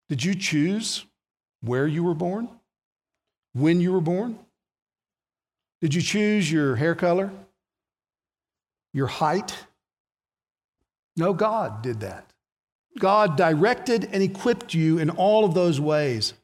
[0.07, 1.03] Did you choose
[1.61, 2.47] where you were born?
[3.53, 4.37] When you were born?
[5.81, 7.31] Did you choose your hair color?
[8.93, 9.65] Your height?
[11.15, 12.31] No, God did that.
[12.99, 16.35] God directed and equipped you in all of those ways.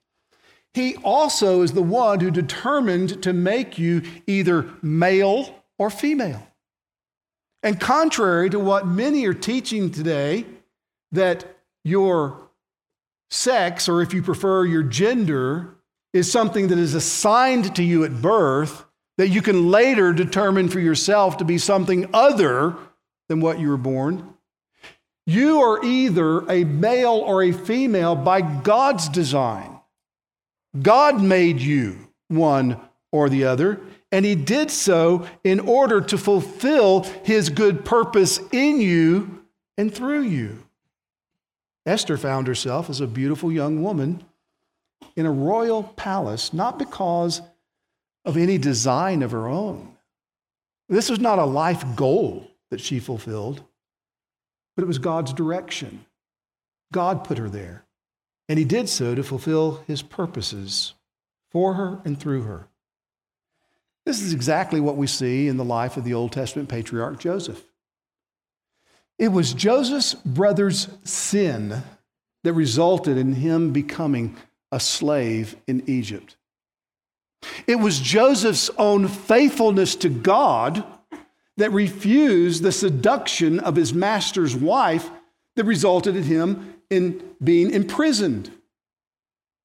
[0.74, 6.48] He also is the one who determined to make you either male or female.
[7.64, 10.46] And contrary to what many are teaching today,
[11.14, 11.46] that
[11.86, 12.50] your
[13.32, 15.76] sex, or if you prefer, your gender,
[16.12, 18.86] is something that is assigned to you at birth,
[19.18, 22.76] that you can later determine for yourself to be something other
[23.30, 24.34] than what you were born.
[25.26, 29.80] You are either a male or a female by God's design.
[30.80, 32.80] God made you one
[33.12, 33.80] or the other,
[34.14, 39.44] and He did so in order to fulfill His good purpose in you
[39.78, 40.64] and through you.
[41.86, 44.24] Esther found herself as a beautiful young woman
[45.18, 47.42] in a royal palace, not because
[48.24, 49.98] of any design of her own.
[50.88, 53.62] This was not a life goal that she fulfilled
[54.76, 56.06] but it was God's direction.
[56.92, 57.86] God put her there,
[58.50, 60.94] and He did so to fulfill His purposes
[61.52, 62.68] for her and through her.
[64.06, 67.64] This is exactly what we see in the life of the Old Testament patriarch Joseph.
[69.18, 71.84] It was Joseph's brother's sin
[72.44, 74.36] that resulted in him becoming
[74.72, 76.36] a slave in Egypt.
[77.68, 80.84] It was Joseph's own faithfulness to God
[81.58, 85.10] that refused the seduction of his master's wife
[85.56, 88.52] that resulted in him in being imprisoned.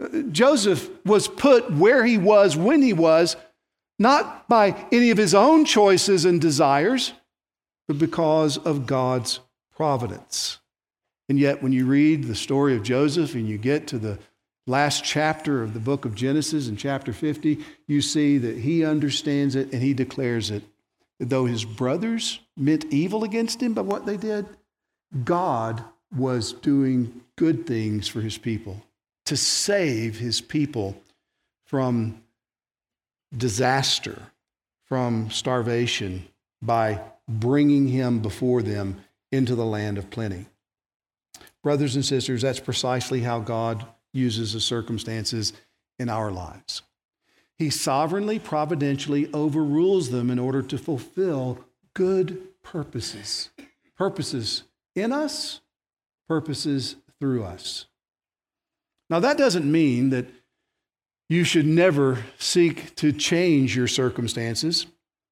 [0.03, 3.37] Uh, Joseph was put where he was when he was,
[3.99, 7.13] not by any of his own choices and desires,
[7.87, 9.41] but because of God's
[9.75, 10.59] providence.
[11.29, 14.19] And yet, when you read the story of Joseph and you get to the
[14.67, 19.55] last chapter of the book of Genesis in chapter 50, you see that he understands
[19.57, 20.63] it and he declares it
[21.21, 24.47] though his brothers meant evil against him by what they did,
[25.25, 25.83] God
[26.17, 28.83] was doing good things for his people
[29.27, 31.01] to save his people
[31.67, 32.23] from
[33.37, 34.23] disaster,
[34.85, 36.27] from starvation,
[36.63, 40.47] by bringing him before them into the land of plenty.
[41.63, 45.53] Brothers and sisters, that's precisely how God uses the circumstances
[45.99, 46.83] in our lives.
[47.59, 51.65] He sovereignly, providentially overrules them in order to fulfill
[51.95, 53.51] good purposes.
[53.97, 54.63] Purposes
[54.95, 55.61] in us,
[56.29, 57.87] purposes through us.
[59.11, 60.27] Now, that doesn't mean that
[61.29, 64.87] you should never seek to change your circumstances.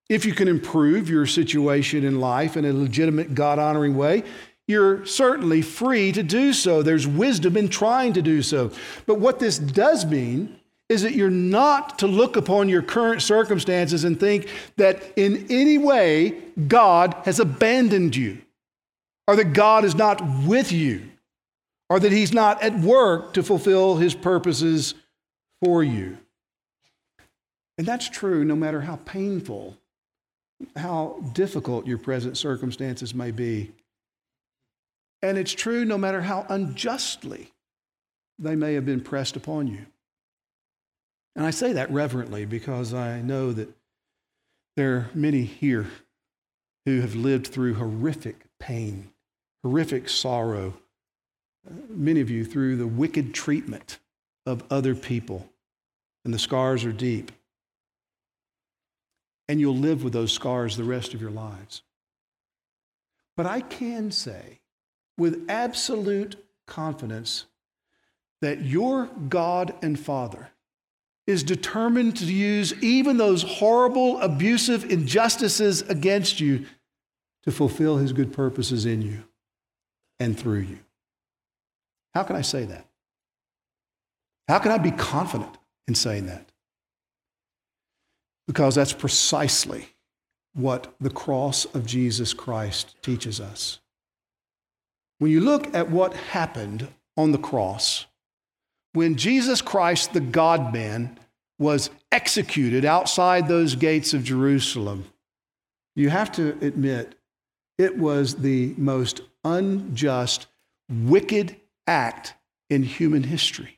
[0.09, 4.23] If you can improve your situation in life in a legitimate, God honoring way,
[4.69, 6.83] you're certainly free to do so.
[6.83, 8.73] There's wisdom in trying to do so.
[9.07, 14.05] But what this does mean is that you're not to look upon your current circumstances
[14.05, 18.39] and think that in any way God has abandoned you,
[19.27, 21.03] or that God is not with you,
[21.89, 24.95] or that He's not at work to fulfill His purposes
[25.63, 26.19] for you.
[27.79, 29.77] And that's true no matter how painful,
[30.77, 33.73] how difficult your present circumstances may be.
[35.23, 37.53] And it's true no matter how unjustly
[38.39, 39.87] they may have been pressed upon you.
[41.35, 43.69] And I say that reverently because I know that
[44.77, 45.87] there are many here
[46.87, 49.11] who have lived through horrific pain,
[49.63, 50.75] horrific sorrow,
[51.69, 53.99] uh, many of you through the wicked treatment
[54.47, 55.49] of other people,
[56.25, 57.33] and the scars are deep.
[59.49, 61.83] And you'll live with those scars the rest of your lives.
[63.37, 64.61] But I can say
[65.19, 66.37] with absolute
[66.67, 67.47] confidence
[68.41, 70.51] that your God and Father
[71.27, 76.67] is determined to use even those horrible, abusive injustices against you
[77.45, 79.25] to fulfill his good purposes in you
[80.21, 80.79] and through you.
[82.15, 82.87] How can I say that?
[84.49, 85.57] How can I be confident
[85.89, 86.51] in saying that?
[88.47, 89.89] Because that's precisely
[90.55, 93.81] what the cross of Jesus Christ teaches us.
[95.19, 98.07] When you look at what happened on the cross,
[98.93, 101.19] when Jesus Christ, the God man,
[101.59, 105.07] was executed outside those gates of Jerusalem,
[105.95, 107.17] you have to admit
[107.79, 110.47] it was the most unjust,
[110.91, 112.35] wicked act
[112.71, 113.76] in human history.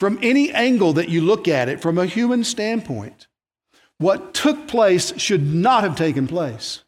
[0.00, 3.28] From any angle that you look at it, from a human standpoint,
[3.98, 6.82] what took place should not have taken place.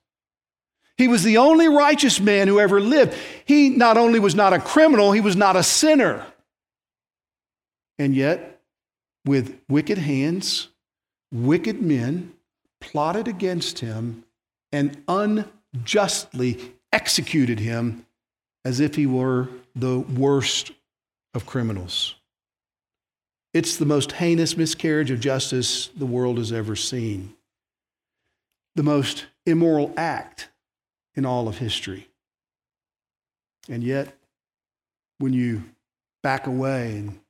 [0.97, 3.15] He was the only righteous man who ever lived.
[3.45, 6.25] He not only was not a criminal, he was not a sinner.
[7.99, 8.63] And yet,
[9.27, 10.69] with wicked hands,
[11.31, 12.33] wicked men
[12.81, 14.25] plotted against him
[14.73, 18.07] and unjustly executed him
[18.65, 20.73] as if he were the worst
[21.35, 22.15] of criminals.
[23.55, 27.35] It's the most heinous miscarriage of justice the world has ever seen,
[28.75, 30.49] the most immoral act
[31.15, 32.09] in all of history.
[33.69, 34.17] And yet,
[35.19, 35.65] when you
[36.23, 37.21] back away and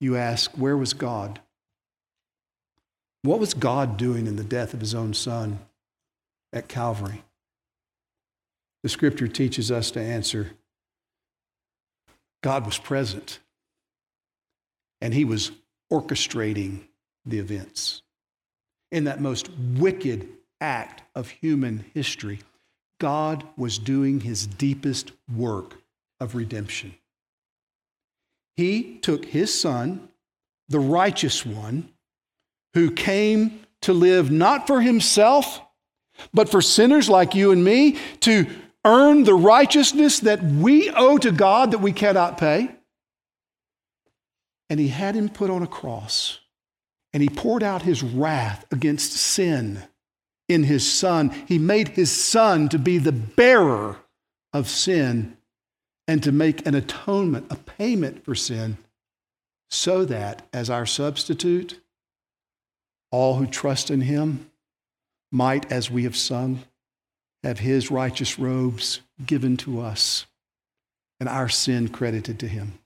[0.00, 1.40] you ask, where was God?
[3.22, 5.58] What was God doing in the death of his own son
[6.52, 7.24] at Calvary?
[8.82, 10.52] The scripture teaches us to answer
[12.42, 13.40] God was present,
[15.00, 15.52] and he was
[15.92, 16.80] orchestrating
[17.24, 18.02] the events.
[18.90, 20.28] In that most wicked
[20.60, 22.40] act of human history,
[23.00, 25.74] God was doing his deepest work
[26.20, 26.94] of redemption.
[28.56, 30.08] He took his son,
[30.68, 31.90] the righteous one,
[32.74, 35.60] who came to live not for himself,
[36.34, 38.46] but for sinners like you and me, to
[38.84, 42.74] earn the righteousness that we owe to God that we cannot pay.
[44.70, 46.40] And he had him put on a cross,
[47.12, 49.82] and he poured out his wrath against sin
[50.48, 51.30] in his son.
[51.46, 53.96] He made his son to be the bearer
[54.52, 55.36] of sin
[56.06, 58.78] and to make an atonement, a payment for sin,
[59.70, 61.80] so that as our substitute,
[63.10, 64.50] all who trust in him
[65.30, 66.62] might, as we have sung,
[67.42, 70.26] have his righteous robes given to us
[71.20, 72.78] and our sin credited to him.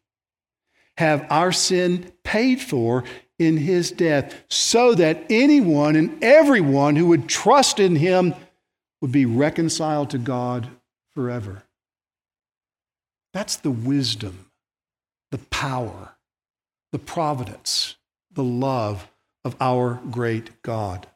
[0.99, 3.05] Have our sin paid for
[3.39, 8.35] in his death, so that anyone and everyone who would trust in him
[9.01, 10.69] would be reconciled to God
[11.15, 11.65] forever.
[13.33, 14.47] That's the wisdom,
[15.31, 16.17] the power,
[16.93, 17.97] the providence,
[18.31, 19.09] the love
[19.45, 21.07] of our great God.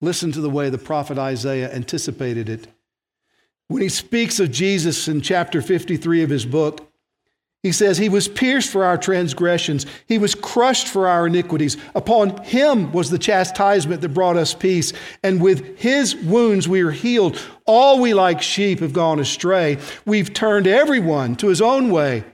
[0.00, 2.68] Listen to the way the prophet Isaiah anticipated it.
[3.68, 6.86] When he speaks of Jesus in chapter 53 of his book,
[7.64, 11.78] he says, He was pierced for our transgressions, He was crushed for our iniquities.
[11.94, 14.92] Upon Him was the chastisement that brought us peace,
[15.22, 17.40] and with His wounds we are healed.
[17.64, 19.78] All we like sheep have gone astray.
[20.04, 22.24] We've turned everyone to his own way,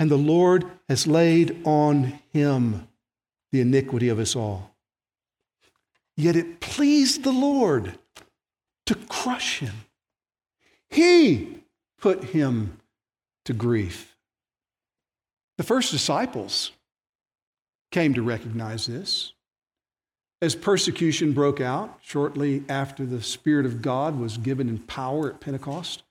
[0.00, 2.88] and the Lord has laid on Him
[3.52, 4.74] the iniquity of us all.
[6.16, 7.96] Yet it pleased the Lord
[8.86, 9.84] to crush Him,
[10.90, 11.62] He
[12.00, 12.80] put Him
[13.44, 14.11] to grief.
[15.62, 16.72] The first disciples
[17.92, 19.32] came to recognize this.
[20.40, 25.40] As persecution broke out shortly after the Spirit of God was given in power at
[25.40, 26.02] Pentecost,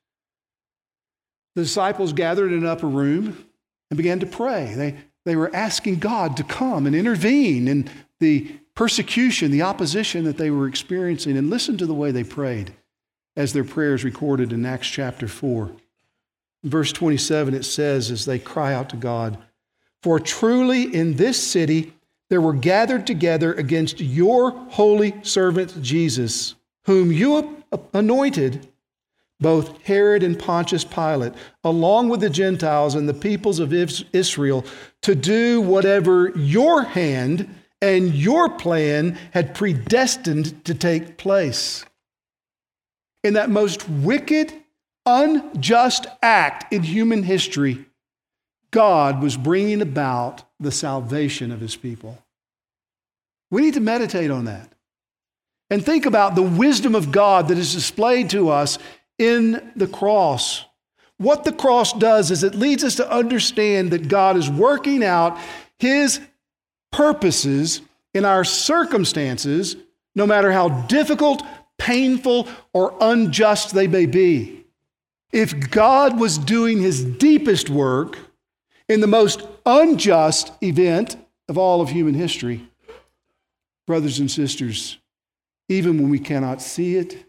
[1.56, 3.46] the disciples gathered in an upper room
[3.90, 4.74] and began to pray.
[4.74, 4.96] They,
[5.26, 7.90] they were asking God to come and intervene in
[8.22, 11.36] the persecution, the opposition that they were experiencing.
[11.36, 12.74] And listen to the way they prayed
[13.36, 15.72] as their prayers recorded in Acts chapter 4
[16.64, 19.38] verse 27, it says, as they cry out to God,
[20.04, 21.94] For truly in this city
[22.30, 26.56] there were gathered together against your holy servant Jesus,
[26.86, 28.68] whom you anointed,
[29.40, 31.34] both Herod and Pontius Pilate,
[31.64, 34.64] along with the Gentiles and the peoples of Israel,
[35.02, 41.84] to do whatever your hand and your plan had predestined to take place.
[43.24, 44.54] In that most wicked
[45.06, 47.86] unjust act in human history,
[48.72, 52.18] God was bringing about the salvation of his people.
[53.50, 54.72] We need to meditate on that
[55.70, 58.78] and think about the wisdom of God that is displayed to us
[59.18, 60.66] in the cross.
[61.18, 65.38] What the cross does is it leads us to understand that God is working out
[65.78, 66.20] his
[66.92, 67.82] purposes
[68.14, 69.76] in our circumstances,
[70.16, 71.44] no matter how difficult,
[71.78, 74.61] painful, or unjust they may be.
[75.32, 78.18] If God was doing his deepest work
[78.92, 81.16] in the most unjust event
[81.48, 82.68] of all of human history.
[83.88, 84.98] Brothers and sisters,
[85.70, 87.26] even when we cannot see it,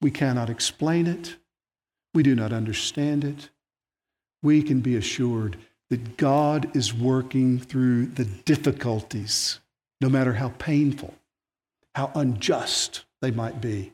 [0.00, 1.36] we cannot explain it,
[2.14, 3.50] we do not understand it,
[4.42, 5.56] we can be assured
[5.90, 9.58] that God is working through the difficulties,
[10.00, 11.14] no matter how painful,
[11.96, 13.92] how unjust they might be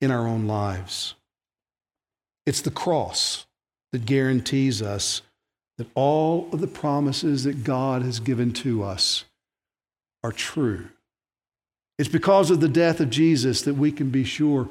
[0.00, 1.14] in our own lives.
[2.48, 3.44] It's the cross
[3.92, 5.20] that guarantees us
[5.76, 9.26] that all of the promises that God has given to us
[10.24, 10.88] are true.
[11.98, 14.70] It's because of the death of Jesus that we can be sure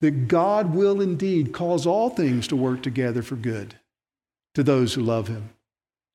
[0.00, 3.76] that God will indeed cause all things to work together for good
[4.56, 5.50] to those who love him,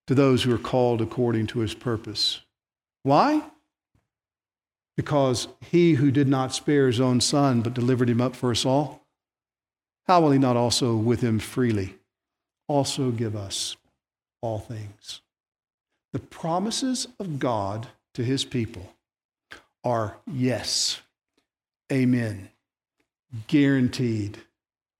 [0.07, 2.41] to those who are called according to his purpose.
[3.03, 3.41] Why?
[4.97, 8.65] Because he who did not spare his own son, but delivered him up for us
[8.65, 9.06] all,
[10.07, 11.95] how will he not also with him freely
[12.67, 13.75] also give us
[14.41, 15.21] all things?
[16.13, 18.93] The promises of God to his people
[19.83, 21.01] are yes,
[21.91, 22.49] amen,
[23.47, 24.39] guaranteed,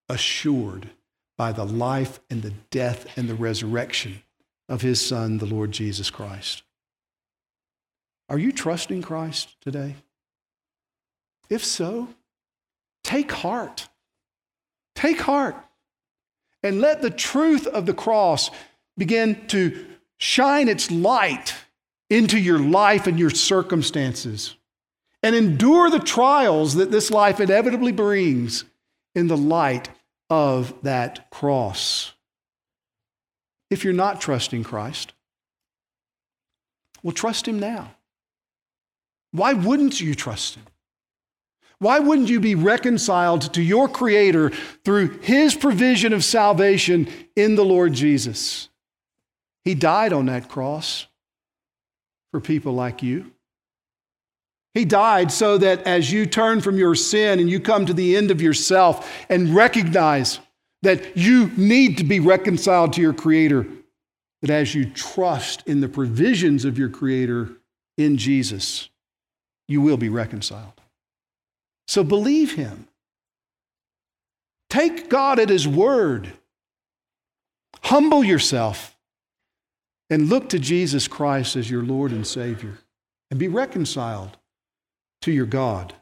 [0.09, 0.89] assured
[1.37, 4.23] by the life and the death and the resurrection
[4.67, 6.63] of his Son, the Lord Jesus Christ.
[8.29, 9.95] Are you trusting Christ today?
[11.49, 12.09] If so,
[13.03, 13.87] take heart.
[14.97, 15.55] Take heart
[16.63, 18.49] and let the truth of the cross
[18.97, 19.85] begin to
[20.17, 21.53] shine its light
[22.09, 24.55] into your life and your circumstances
[25.21, 28.63] and endure the trials that this life inevitably brings
[29.13, 29.87] in the light
[30.31, 32.13] of that cross.
[33.69, 35.13] If you're not trusting Christ,
[37.03, 37.91] well, trust Him now.
[39.31, 40.63] Why wouldn't you trust Him?
[41.79, 44.49] Why wouldn't you be reconciled to your Creator
[44.83, 48.69] through His provision of salvation in the Lord Jesus?
[49.63, 51.05] He died on that cross
[52.31, 53.31] for people like you.
[54.73, 58.15] He died so that as you turn from your sin and you come to the
[58.15, 60.39] end of yourself and recognize
[60.83, 63.65] that you need to be reconciled to your Creator,
[64.41, 67.49] that as you trust in the provisions of your Creator
[67.97, 68.89] in Jesus,
[69.67, 70.79] you will be reconciled.
[71.87, 72.87] So believe Him.
[74.69, 76.33] Take God at His word.
[77.83, 78.97] Humble yourself
[80.09, 82.79] and look to Jesus Christ as your Lord and Savior
[83.29, 84.37] and be reconciled
[85.21, 85.93] to your God.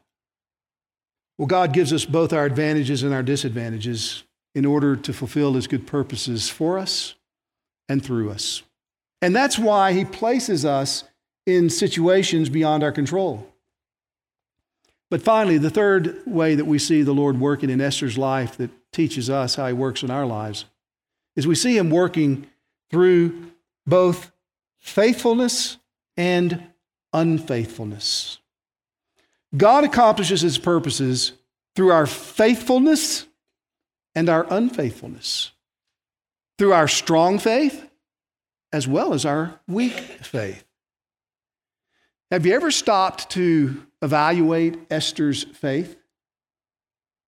[1.38, 4.23] Well, God gives us both our advantages and our disadvantages
[4.53, 7.15] in order to fulfill his good purposes for us
[7.89, 8.63] and through us.
[9.21, 11.03] And that's why he places us
[11.45, 13.47] in situations beyond our control.
[15.16, 18.70] But finally, the third way that we see the Lord working in Esther's life that
[18.91, 20.66] teaches us how he works in our lives
[21.38, 22.47] is we see him working
[22.91, 23.49] through
[23.88, 24.34] both
[24.78, 25.78] faithfulness
[26.18, 26.68] and
[27.13, 28.39] unfaithfulness.
[29.55, 31.32] God accomplishes his purposes
[31.78, 33.26] through our faithfulness
[34.16, 35.53] and our unfaithfulness,
[36.57, 37.89] through our strong faith
[38.74, 40.66] as well as our weak faith.
[42.32, 45.97] Have you ever stopped to evaluate Esther's faith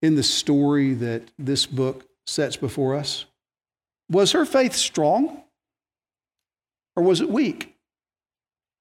[0.01, 3.25] in the story that this book sets before us?
[4.09, 5.43] Was her faith strong
[6.95, 7.75] or was it weak?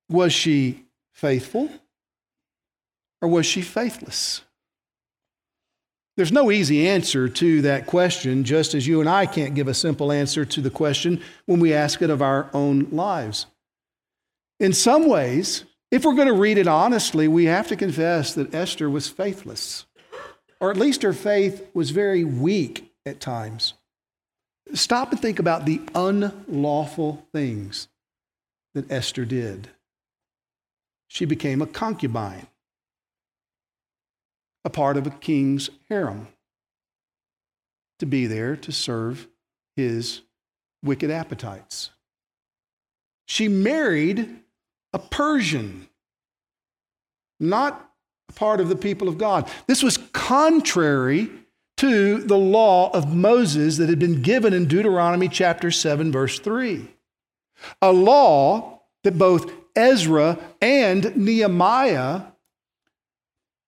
[0.09, 0.85] Was she
[1.15, 1.71] faithful
[3.23, 4.43] or was she faithless?
[6.17, 9.75] There's no easy answer to that question, just as you and I can't give a
[9.75, 13.47] simple answer to the question when we ask it of our own lives.
[14.61, 15.65] In some ways,
[15.97, 19.87] if we're going to read it honestly, we have to confess that Esther was faithless,
[20.61, 23.73] or at least her faith was very weak at times.
[24.75, 27.89] Stop and think about the unlawful things
[28.75, 29.71] that Esther did.
[31.09, 32.47] She became a concubine
[34.67, 36.27] a part of a king's harem
[38.01, 39.29] to be there to serve
[39.77, 40.23] his
[40.83, 41.91] wicked appetites.
[43.27, 44.41] She married
[44.93, 45.89] a Persian,
[47.39, 47.91] not
[48.35, 49.51] part of the people of God.
[49.67, 51.31] This was contrary
[51.77, 56.89] to the law of Moses that had been given in Deuteronomy chapter 7, verse 3.
[57.83, 62.23] A law that both Ezra and Nehemiah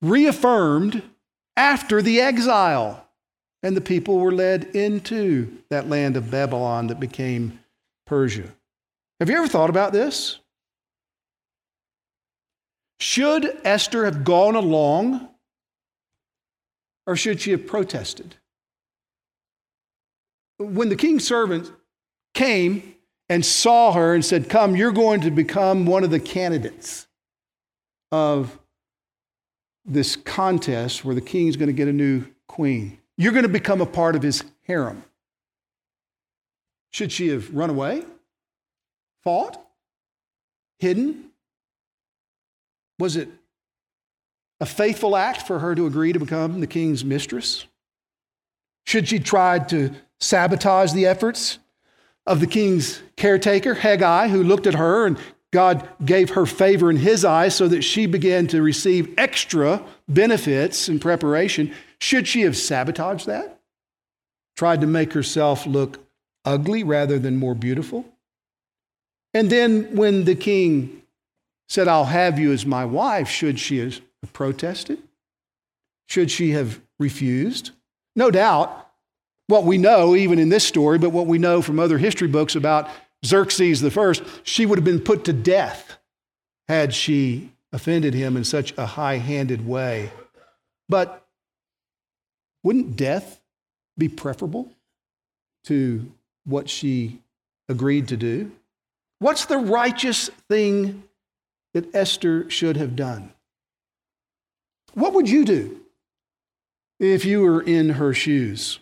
[0.01, 1.03] reaffirmed
[1.57, 3.05] after the exile.
[3.63, 7.59] And the people were led into that land of Babylon that became
[8.07, 8.49] Persia.
[9.19, 10.39] Have you ever thought about this?
[13.01, 15.29] Should Esther have gone along
[17.07, 18.35] or should she have protested?
[20.59, 21.71] When the king's servant
[22.35, 22.95] came
[23.29, 27.07] and saw her and said, Come, you're going to become one of the candidates
[28.11, 28.59] of
[29.85, 32.99] this contest where the king's going to get a new queen.
[33.17, 35.05] You're going to become a part of his harem.
[36.91, 38.05] Should she have run away?
[39.23, 39.63] Fought?
[40.79, 41.28] Hidden?
[42.99, 43.29] Was it
[44.61, 47.67] a faithful act for her to agree to become the king's mistress?
[48.87, 51.59] Should she try to sabotage the efforts
[52.27, 55.19] of the king's caretaker, Hegai, who looked at her and
[55.51, 60.89] God gave her favor in his eyes so that she began to receive extra benefits
[60.89, 61.73] in preparation.
[62.01, 63.61] Should she have sabotaged that?
[64.57, 66.05] Tried to make herself look
[66.45, 68.05] ugly rather than more beautiful?
[69.33, 71.03] And then when the king
[71.69, 74.01] said, I'll have you as my wife, should she have
[74.33, 74.99] protested?
[76.07, 77.71] Should she have refused?
[78.17, 78.87] No doubt,
[79.47, 82.55] what we know, even in this story, but what we know from other history books
[82.55, 82.89] about
[83.25, 84.13] Xerxes I,
[84.43, 85.99] she would have been put to death
[86.69, 90.11] had she offended him in such a high handed way.
[90.89, 91.27] But
[92.63, 93.41] wouldn't death
[93.97, 94.71] be preferable
[95.65, 96.11] to
[96.45, 97.21] what she
[97.69, 98.53] agreed to do?
[99.19, 101.03] What's the righteous thing
[101.79, 103.33] that Esther should have done?
[104.95, 105.81] What would you do
[106.99, 108.81] if you were in her shoes?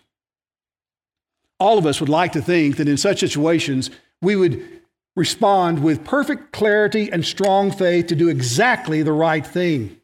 [1.59, 4.81] All of us would like to think that in such situations, we would
[5.15, 10.01] respond with perfect clarity and strong faith to do exactly the right thing.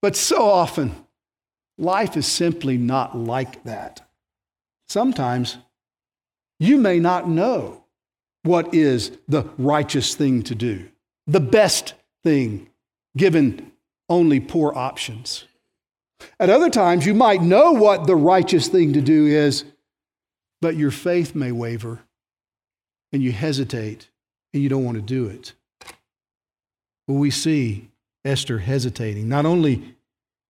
[0.00, 0.94] But so often,
[1.76, 4.08] life is simply not like that.
[4.88, 5.56] Sometimes
[6.60, 7.82] you may not know
[8.44, 10.88] what is the righteous thing to do,
[11.28, 12.68] the best thing,
[13.16, 13.70] given
[14.08, 15.44] only poor options.
[16.40, 19.64] At other times, you might know what the righteous thing to do is,
[20.60, 22.00] but your faith may waver
[23.12, 24.08] and you hesitate
[24.52, 25.52] and you don't want to do it.
[27.06, 27.88] Well, we see
[28.24, 29.28] Esther hesitating.
[29.28, 29.94] Not only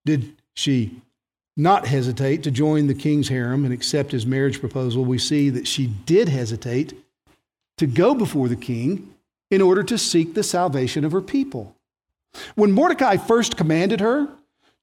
[0.07, 1.03] did she
[1.57, 5.67] not hesitate to join the king's harem and accept his marriage proposal, we see that
[5.67, 6.95] she did hesitate
[7.77, 9.13] to go before the king
[9.51, 11.77] in order to seek the salvation of her people.
[12.55, 14.29] When Mordecai first commanded her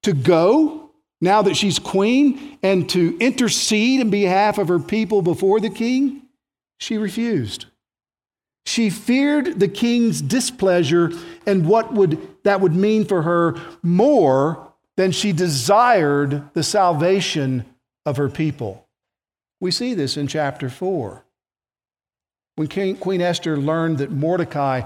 [0.04, 0.92] to go,
[1.22, 6.24] now that she's queen, and to intercede in behalf of her people before the king,
[6.78, 7.66] she refused.
[8.66, 11.12] She feared the king's displeasure
[11.46, 17.66] and what would that would mean for her more than she desired the salvation
[18.06, 18.88] of her people.
[19.60, 21.25] We see this in chapter 4.
[22.56, 24.82] When King, Queen Esther learned that Mordecai,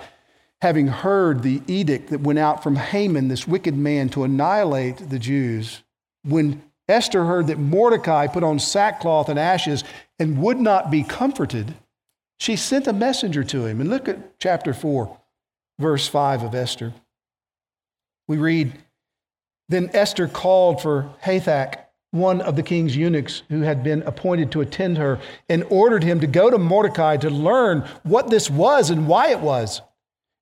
[0.61, 5.19] having heard the edict that went out from Haman, this wicked man, to annihilate the
[5.19, 5.83] Jews,
[6.23, 9.83] when Esther heard that Mordecai put on sackcloth and ashes
[10.17, 11.75] and would not be comforted,
[12.39, 13.79] she sent a messenger to him.
[13.79, 15.17] And look at chapter 4,
[15.77, 16.93] verse 5 of Esther.
[18.27, 18.73] We read,
[19.67, 21.75] Then Esther called for Hathach,
[22.11, 26.19] one of the king's eunuchs who had been appointed to attend her, and ordered him
[26.19, 29.81] to go to Mordecai to learn what this was and why it was.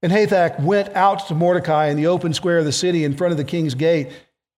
[0.02, 3.32] And Hathach went out to Mordecai in the open square of the city in front
[3.32, 4.12] of the king's gate.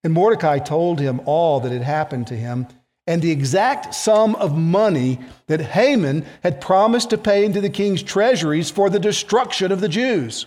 [0.04, 2.68] And Mordecai told him all that had happened to him
[3.10, 8.04] and the exact sum of money that Haman had promised to pay into the king's
[8.04, 10.46] treasuries for the destruction of the Jews.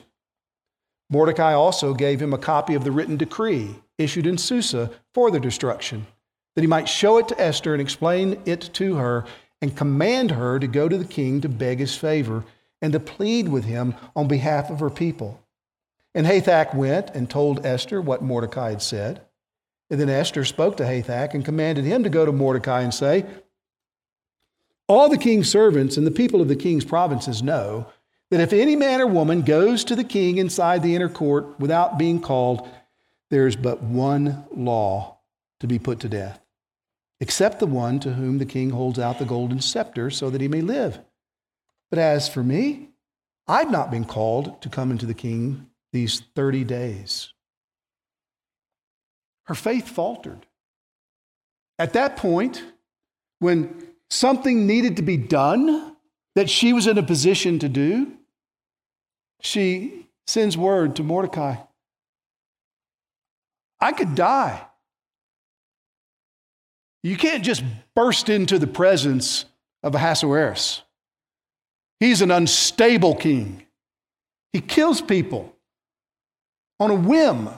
[1.11, 5.41] Mordecai also gave him a copy of the written decree issued in Susa for the
[5.41, 6.07] destruction,
[6.55, 9.25] that he might show it to Esther and explain it to her
[9.61, 12.45] and command her to go to the king to beg his favor
[12.81, 15.41] and to plead with him on behalf of her people.
[16.15, 19.23] And Hathach went and told Esther what Mordecai had said.
[19.89, 23.25] And then Esther spoke to Hathach and commanded him to go to Mordecai and say,
[24.89, 27.87] All the king's servants and the people of the king's provinces know
[28.31, 31.99] that if any man or woman goes to the king inside the inner court without
[31.99, 32.67] being called,
[33.31, 35.19] there is but one law
[35.61, 36.41] to be put to death,
[37.23, 40.49] except the one to whom the king holds out the golden scepter so that he
[40.49, 40.99] may live.
[41.89, 42.89] But as for me,
[43.47, 47.33] I've not been called to come into the king these 30 days.
[49.45, 50.47] Her faith faltered.
[51.79, 52.65] At that point,
[53.39, 55.95] when something needed to be done
[56.35, 58.15] that she was in a position to do,
[59.41, 61.55] she sends word to Mordecai
[63.81, 64.67] I could die.
[67.03, 69.45] You can't just burst into the presence
[69.83, 70.83] of Ahasuerus.
[72.01, 73.67] He's an unstable king.
[74.53, 75.55] He kills people
[76.79, 77.49] on a whim.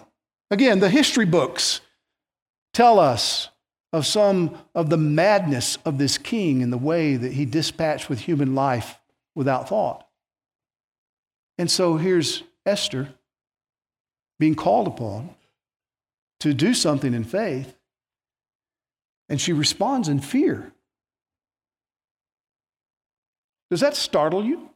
[0.50, 1.80] Again, the history books
[2.72, 3.48] tell us
[3.92, 8.20] of some of the madness of this king and the way that he dispatched with
[8.20, 8.98] human life
[9.34, 10.06] without thought.
[11.58, 13.14] And so here's Esther
[14.38, 15.30] being called upon
[16.40, 17.76] to do something in faith,
[19.28, 20.72] and she responds in fear.
[23.70, 24.70] Does that startle you?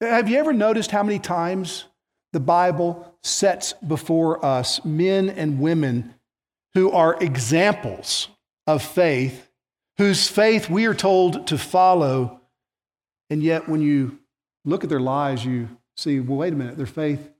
[0.00, 1.84] Have you ever noticed how many times
[2.32, 6.14] the Bible sets before us men and women
[6.74, 8.28] who are examples
[8.66, 9.50] of faith,
[9.96, 12.40] whose faith we are told to follow,
[13.30, 14.18] and yet when you
[14.64, 17.30] look at their lives, you see, well, wait a minute, their faith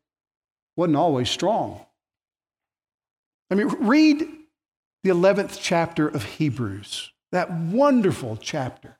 [0.76, 1.84] wasn't always strong.
[3.50, 4.26] I mean, read
[5.06, 8.98] the 11th chapter of Hebrews, that wonderful chapter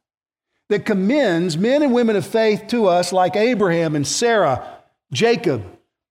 [0.68, 4.82] that commends men and women of faith to us, like Abraham and Sarah,
[5.12, 5.64] Jacob,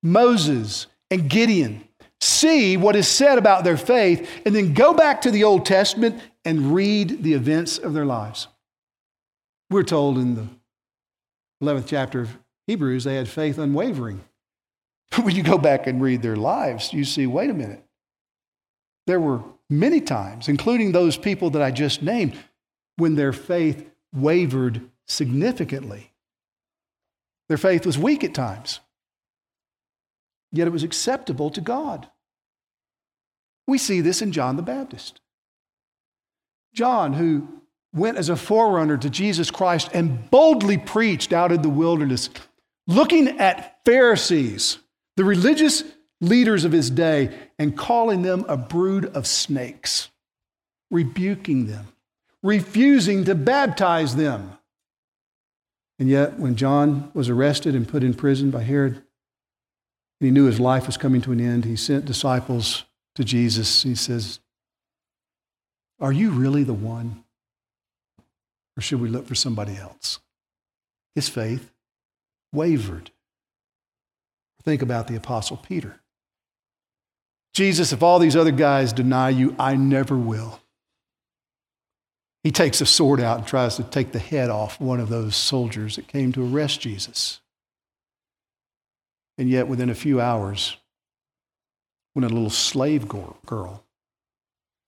[0.03, 1.87] Moses, and Gideon.
[2.19, 6.21] See what is said about their faith, and then go back to the Old Testament
[6.43, 8.49] and read the events of their lives.
[9.69, 10.47] We're told in the
[11.63, 12.37] 11th chapter of
[12.67, 14.25] Hebrews they had faith unwavering.
[15.11, 17.81] But when you go back and read their lives, you see wait a minute.
[19.07, 22.36] There were many times, including those people that I just named,
[22.97, 26.11] when their faith wavered significantly.
[27.49, 28.80] Their faith was weak at times,
[30.51, 32.07] yet it was acceptable to God.
[33.68, 35.22] We see this in John the Baptist.
[36.74, 37.47] John, who
[37.93, 42.30] went as a forerunner to Jesus Christ and boldly preached out in the wilderness,
[42.88, 44.80] looking at Pharisees,
[45.16, 45.84] the religious
[46.28, 50.09] leaders of his day, and calling them a brood of snakes,
[50.91, 51.88] rebuking them
[52.45, 54.57] refusing to baptize them.
[55.97, 60.45] And yet, when John was arrested and put in prison by Herod, and he knew
[60.45, 63.82] his life was coming to an end, he sent disciples to Jesus.
[63.82, 64.39] He says,
[65.99, 67.23] Are you really the one?
[68.78, 70.19] Or should we look for somebody else?
[71.15, 71.71] His faith
[72.53, 73.09] wavered.
[74.63, 75.99] Think about the Apostle Peter.
[77.56, 80.60] Jesus, if all these other guys deny you, I never will.
[82.43, 85.38] He takes a sword out and tries to take the head off one of those
[85.38, 87.39] soldiers that came to arrest Jesus.
[89.38, 90.76] And yet, within a few hours,
[92.14, 93.86] when a little slave girl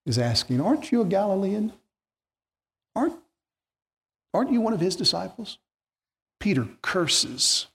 [0.06, 1.72] is asking, Aren't you a Galilean?
[2.98, 3.16] Aren't,
[4.34, 5.58] aren't you one of his disciples?
[6.42, 7.68] Peter curses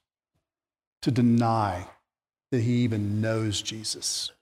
[1.01, 1.87] to deny
[2.51, 4.33] that he even knows Jesus.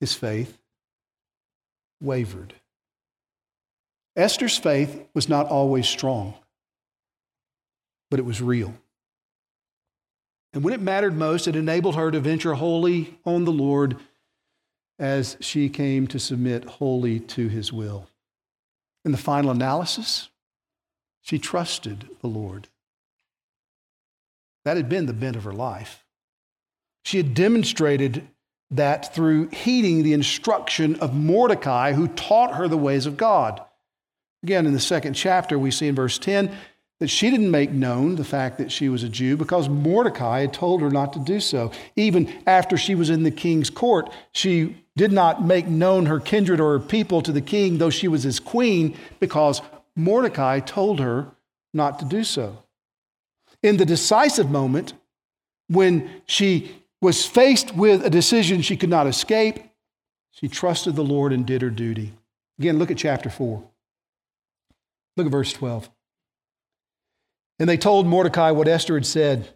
[0.00, 0.58] His faith
[2.00, 2.54] wavered.
[4.16, 6.34] Esther's faith was not always strong,
[8.10, 8.74] but it was real.
[10.52, 13.96] And when it mattered most, it enabled her to venture wholly on the Lord
[14.98, 18.08] as she came to submit wholly to his will.
[19.04, 20.28] In the final analysis,
[21.22, 22.68] she trusted the Lord.
[24.64, 26.04] That had been the bent of her life.
[27.04, 28.28] She had demonstrated
[28.70, 33.60] that through heeding the instruction of Mordecai, who taught her the ways of God.
[34.42, 36.50] Again, in the second chapter, we see in verse 10
[37.00, 40.52] that she didn't make known the fact that she was a Jew because Mordecai had
[40.52, 41.72] told her not to do so.
[41.96, 46.60] Even after she was in the king's court, she did not make known her kindred
[46.60, 49.62] or her people to the king, though she was his queen, because
[49.96, 51.28] Mordecai told her
[51.72, 52.62] not to do so.
[53.62, 54.92] In the decisive moment,
[55.68, 59.58] when she was faced with a decision she could not escape,
[60.30, 62.12] she trusted the Lord and did her duty.
[62.58, 63.62] Again, look at chapter 4.
[65.16, 65.90] Look at verse 12.
[67.58, 69.50] And they told Mordecai what Esther had said.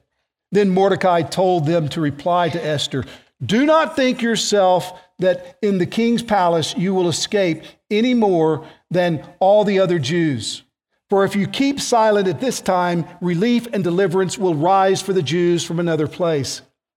[0.53, 3.05] Then Mordecai told them to reply to Esther
[3.45, 9.27] Do not think yourself that in the king's palace you will escape any more than
[9.39, 10.63] all the other Jews.
[11.11, 15.23] For if you keep silent at this time, relief and deliverance will rise for the
[15.23, 16.63] Jews from another place.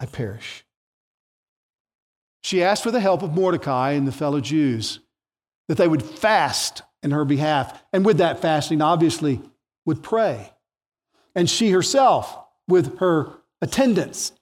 [0.00, 0.64] I perish.
[2.42, 5.00] She asked for the help of Mordecai and the fellow Jews,
[5.68, 7.82] that they would fast in her behalf.
[7.92, 9.40] And with that fasting, obviously,
[9.84, 10.52] would pray.
[11.34, 12.38] And she herself,
[12.68, 14.32] with her attendants,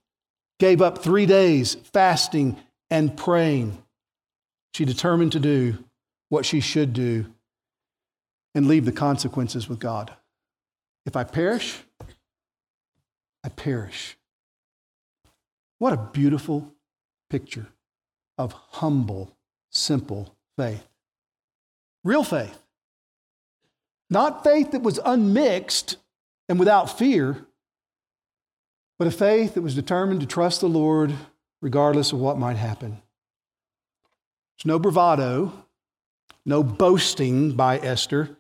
[0.59, 2.57] gave up three days fasting
[2.91, 3.79] and praying.
[4.75, 5.79] She determined to do
[6.29, 7.27] what she should do.
[8.55, 10.13] and leave the consequences with God.
[11.07, 11.81] If I perish,
[13.43, 14.17] I perish.
[15.85, 16.73] What a beautiful
[17.29, 17.67] picture
[18.39, 19.37] of humble,
[19.69, 20.83] simple faith.
[22.03, 22.59] Real faith.
[24.09, 25.99] Not faith that was unmixed
[26.49, 27.47] and without fear,
[28.99, 31.13] but a faith that was determined to trust the Lord
[31.61, 33.03] regardless of what might happen.
[34.57, 35.53] There's no bravado,
[36.47, 38.39] no boasting by Esther.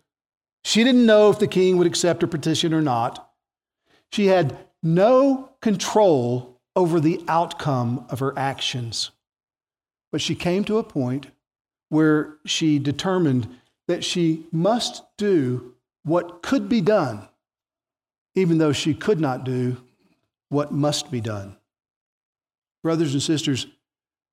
[0.64, 3.30] She didn't know if the king would accept her petition or not.
[4.12, 9.11] She had no control over the outcome of her actions.
[10.11, 11.29] But she came to a point
[11.89, 13.49] where she determined
[13.89, 17.29] that she must do what could be done,
[18.35, 19.77] even though she could not do
[20.49, 21.57] what must be done.
[22.83, 23.66] Brothers and sisters,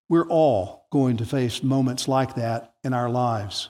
[0.09, 3.69] we're all going to face moments like that in our lives.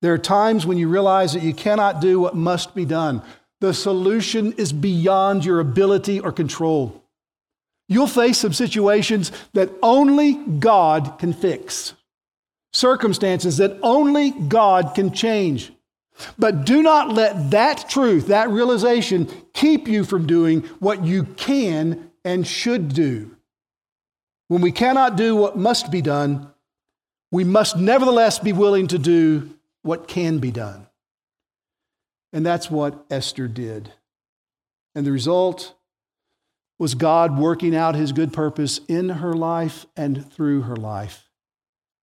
[0.00, 3.22] There are times when you realize that you cannot do what must be done.
[3.60, 7.03] The solution is beyond your ability or control.
[7.88, 11.94] You'll face some situations that only God can fix,
[12.72, 15.72] circumstances that only God can change.
[16.38, 22.10] But do not let that truth, that realization, keep you from doing what you can
[22.24, 23.36] and should do.
[24.48, 26.50] When we cannot do what must be done,
[27.30, 29.50] we must nevertheless be willing to do
[29.82, 30.86] what can be done.
[32.32, 33.92] And that's what Esther did.
[34.94, 35.74] And the result
[36.78, 41.30] was God working out his good purpose in her life and through her life.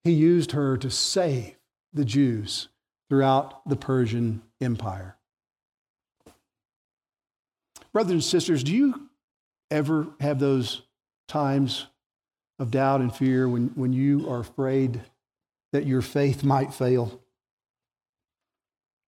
[0.04, 1.56] He used her to save
[1.92, 2.68] the Jews
[3.08, 5.16] throughout the Persian Empire.
[7.92, 9.08] Brothers and sisters, do you
[9.70, 10.82] ever have those
[11.28, 11.86] times
[12.58, 15.02] of doubt and fear when, when you are afraid
[15.72, 17.20] that your faith might fail?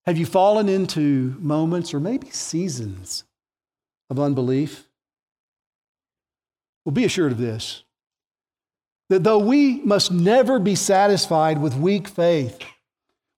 [0.05, 3.25] Have you fallen into moments or maybe seasons
[4.11, 4.87] of unbelief?
[6.85, 7.83] Well, be assured of this
[9.11, 12.59] that though we must never be satisfied with weak faith,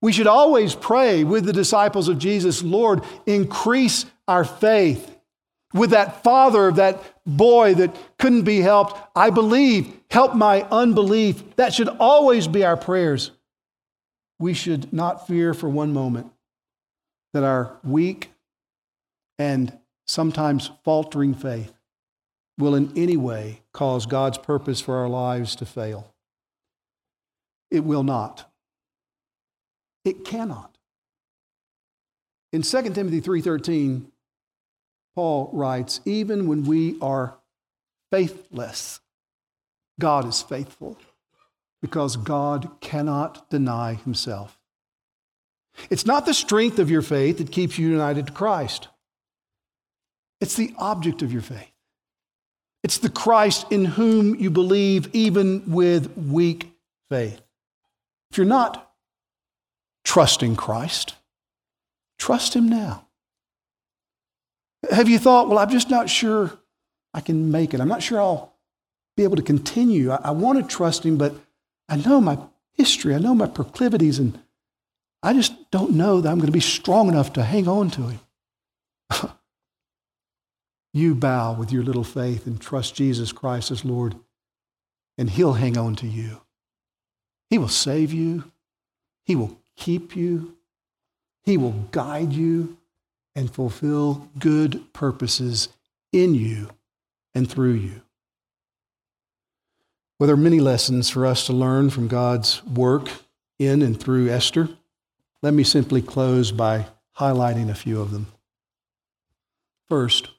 [0.00, 5.12] we should always pray with the disciples of Jesus, Lord, increase our faith.
[5.74, 11.56] With that father of that boy that couldn't be helped, I believe, help my unbelief.
[11.56, 13.32] That should always be our prayers.
[14.38, 16.30] We should not fear for one moment
[17.34, 18.32] that our weak
[19.38, 19.76] and
[20.06, 21.75] sometimes faltering faith
[22.58, 26.12] will in any way cause God's purpose for our lives to fail.
[27.70, 28.50] It will not.
[30.04, 30.78] It cannot.
[32.52, 34.10] In 2 Timothy 3:13,
[35.14, 37.38] Paul writes, even when we are
[38.12, 39.00] faithless,
[39.98, 40.98] God is faithful
[41.80, 44.58] because God cannot deny himself.
[45.90, 48.88] It's not the strength of your faith that keeps you united to Christ.
[50.40, 51.75] It's the object of your faith.
[52.86, 56.70] It's the Christ in whom you believe, even with weak
[57.10, 57.40] faith.
[58.30, 58.92] If you're not
[60.04, 61.16] trusting Christ.
[62.16, 63.08] Trust Him now.
[64.88, 66.52] Have you thought, well, I'm just not sure
[67.12, 67.80] I can make it.
[67.80, 68.54] I'm not sure I'll
[69.16, 70.12] be able to continue.
[70.12, 71.34] I, I want to trust Him, but
[71.88, 72.38] I know my
[72.74, 74.38] history, I know my proclivities, and
[75.24, 78.02] I just don't know that I'm going to be strong enough to hang on to
[78.10, 78.20] Him.
[80.96, 84.14] you bow with your little faith and trust Jesus Christ as Lord,
[85.18, 86.40] and He'll hang on to you.
[87.50, 88.50] He will save you.
[89.24, 90.56] He will keep you,
[91.44, 92.78] He will guide you
[93.34, 95.68] and fulfill good purposes
[96.12, 96.70] in you
[97.34, 98.00] and through you.
[100.18, 103.10] Well, there are many lessons for us to learn from God's work
[103.58, 104.70] in and through Esther.
[105.42, 106.86] Let me simply close by
[107.18, 108.28] highlighting a few of them.
[109.88, 110.30] First,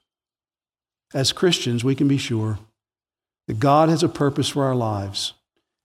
[1.14, 2.60] as Christians, we can be sure
[3.48, 5.34] that God has a purpose for our lives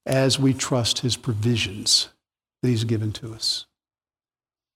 [0.04, 2.08] as we trust His provisions
[2.60, 3.66] that He's given to us.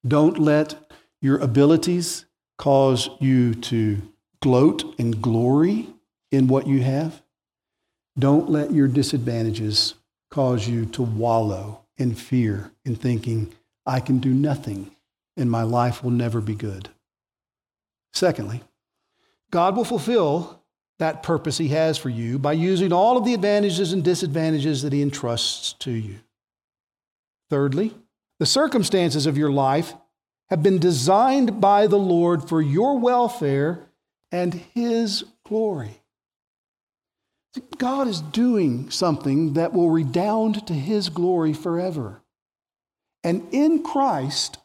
[0.07, 0.91] Don't let
[1.21, 2.27] your abilities
[2.59, 4.01] cause you to
[4.41, 5.89] gloat and glory
[6.31, 7.23] in what you have.
[8.19, 9.95] Don't let your disadvantages
[10.31, 13.53] cause you to wallow in fear in thinking,
[13.85, 14.91] I can do nothing
[15.37, 16.89] and my life will never be good.
[18.13, 18.63] Secondly,
[19.51, 20.63] God will fulfill
[20.99, 24.93] that purpose He has for you by using all of the advantages and disadvantages that
[24.93, 26.17] He entrusts to you.
[27.51, 27.95] Thirdly,
[28.39, 29.95] the circumstances of your life
[30.51, 33.87] have been designed by the Lord for your welfare
[34.33, 36.01] and His glory.
[37.79, 42.21] God is doing something that will redound to His glory forever.
[43.25, 44.59] And in Christ,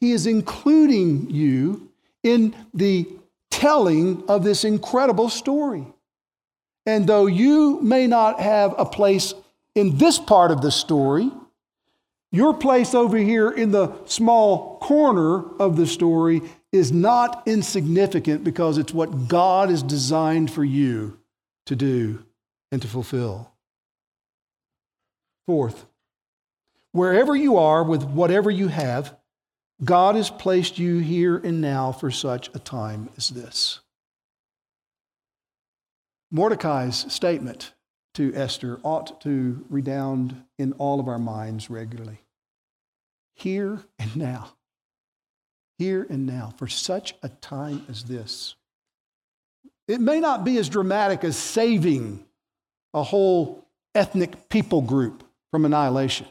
[0.00, 1.90] He is including you
[2.22, 3.08] in the
[3.52, 5.86] telling of this incredible story.
[6.86, 9.34] And though you may not have a place
[9.74, 11.30] in this part of the story,
[12.32, 16.42] your place over here in the small corner of the story
[16.72, 21.18] is not insignificant because it's what God has designed for you
[21.66, 22.24] to do
[22.72, 23.52] and to fulfill.
[25.46, 25.84] Fourth,
[26.92, 29.14] wherever you are with whatever you have,
[29.84, 33.80] God has placed you here and now for such a time as this.
[36.30, 37.72] Mordecai's statement
[38.14, 42.20] to Esther ought to redound in all of our minds regularly.
[43.34, 44.52] Here and now.
[45.78, 48.54] Here and now, for such a time as this.
[49.88, 52.24] It may not be as dramatic as saving
[52.94, 56.26] a whole ethnic people group from annihilation.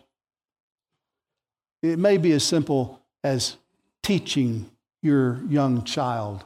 [1.84, 3.58] It may be as simple as
[4.04, 4.70] teaching
[5.02, 6.46] your young child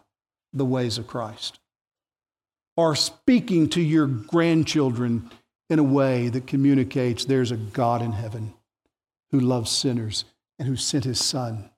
[0.53, 1.59] the ways of Christ
[2.77, 5.29] or speaking to your grandchildren
[5.69, 8.53] in a way that communicates there's a God in heaven
[9.31, 10.25] who loves sinners
[10.59, 11.69] and who sent his son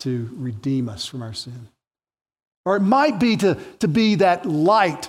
[0.00, 1.68] to redeem us from our sin.
[2.64, 5.08] Or it might be to, to be that light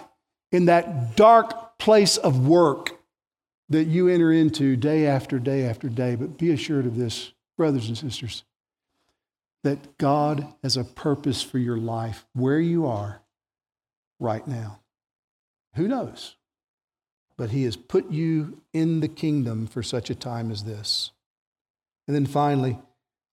[0.52, 2.92] in that dark place of work
[3.70, 6.16] that you enter into day after day after day.
[6.16, 8.44] But be assured of this, brothers and sisters,
[9.64, 13.22] that God has a purpose for your life where you are
[14.20, 14.80] right now.
[15.76, 16.36] Who knows?
[17.38, 21.12] But He has put you in the kingdom for such a time as this.
[22.08, 22.78] And then finally,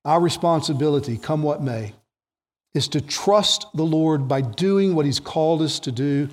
[0.04, 1.94] our responsibility, come what may,
[2.72, 6.28] is to trust the Lord by doing what He's called us to do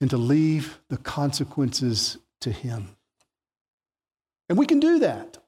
[0.00, 2.96] and to leave the consequences to Him.
[4.48, 5.38] And we can do that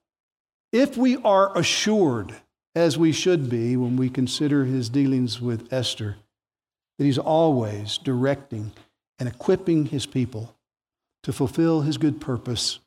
[0.70, 2.34] if we are assured,
[2.74, 6.16] as we should be when we consider His dealings with Esther,
[6.98, 8.72] that He's always directing
[9.18, 10.54] and equipping his people
[11.22, 12.78] to fulfill his good purpose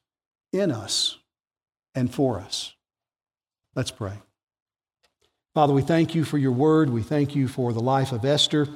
[0.52, 1.18] in us
[1.96, 2.76] and for us.
[3.76, 4.14] Let's pray.
[5.54, 6.90] Father, we thank you for your word.
[6.90, 8.68] We thank you for the life of Esther.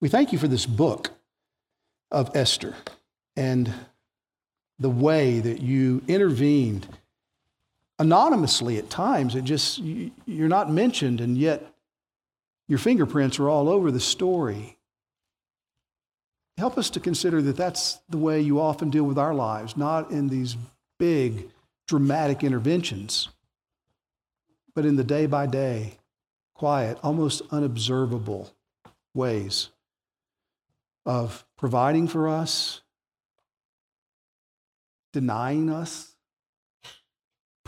[0.00, 1.10] We thank you for this book
[2.10, 2.74] of Esther
[3.36, 3.72] and
[4.78, 6.88] the way that you intervened
[8.00, 9.36] anonymously at times.
[9.36, 11.72] It just, you're not mentioned, and yet
[12.66, 14.78] your fingerprints are all over the story.
[16.56, 20.10] Help us to consider that that's the way you often deal with our lives, not
[20.10, 20.56] in these
[20.98, 21.50] big,
[21.86, 23.28] dramatic interventions,
[24.74, 25.98] but in the day by day,
[26.54, 28.50] quiet, almost unobservable
[29.14, 29.68] ways
[31.04, 32.80] of providing for us,
[35.12, 36.09] denying us,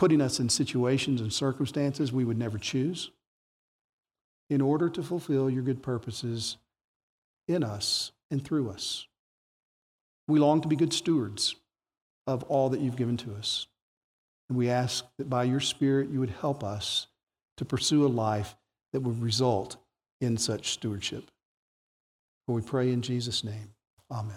[0.03, 3.09] putting us in situations and circumstances we would never choose
[4.49, 6.57] in order to fulfill your good purposes
[7.47, 9.07] in us and through us.
[10.27, 11.55] We long to be good stewards
[12.27, 13.67] of all that you've given to us.
[14.49, 17.07] And we ask that by your Spirit you would help us
[17.55, 18.57] to pursue a life
[18.91, 19.77] that would result
[20.19, 21.31] in such stewardship.
[22.45, 23.69] For we pray in Jesus' name.
[24.11, 24.35] Amen.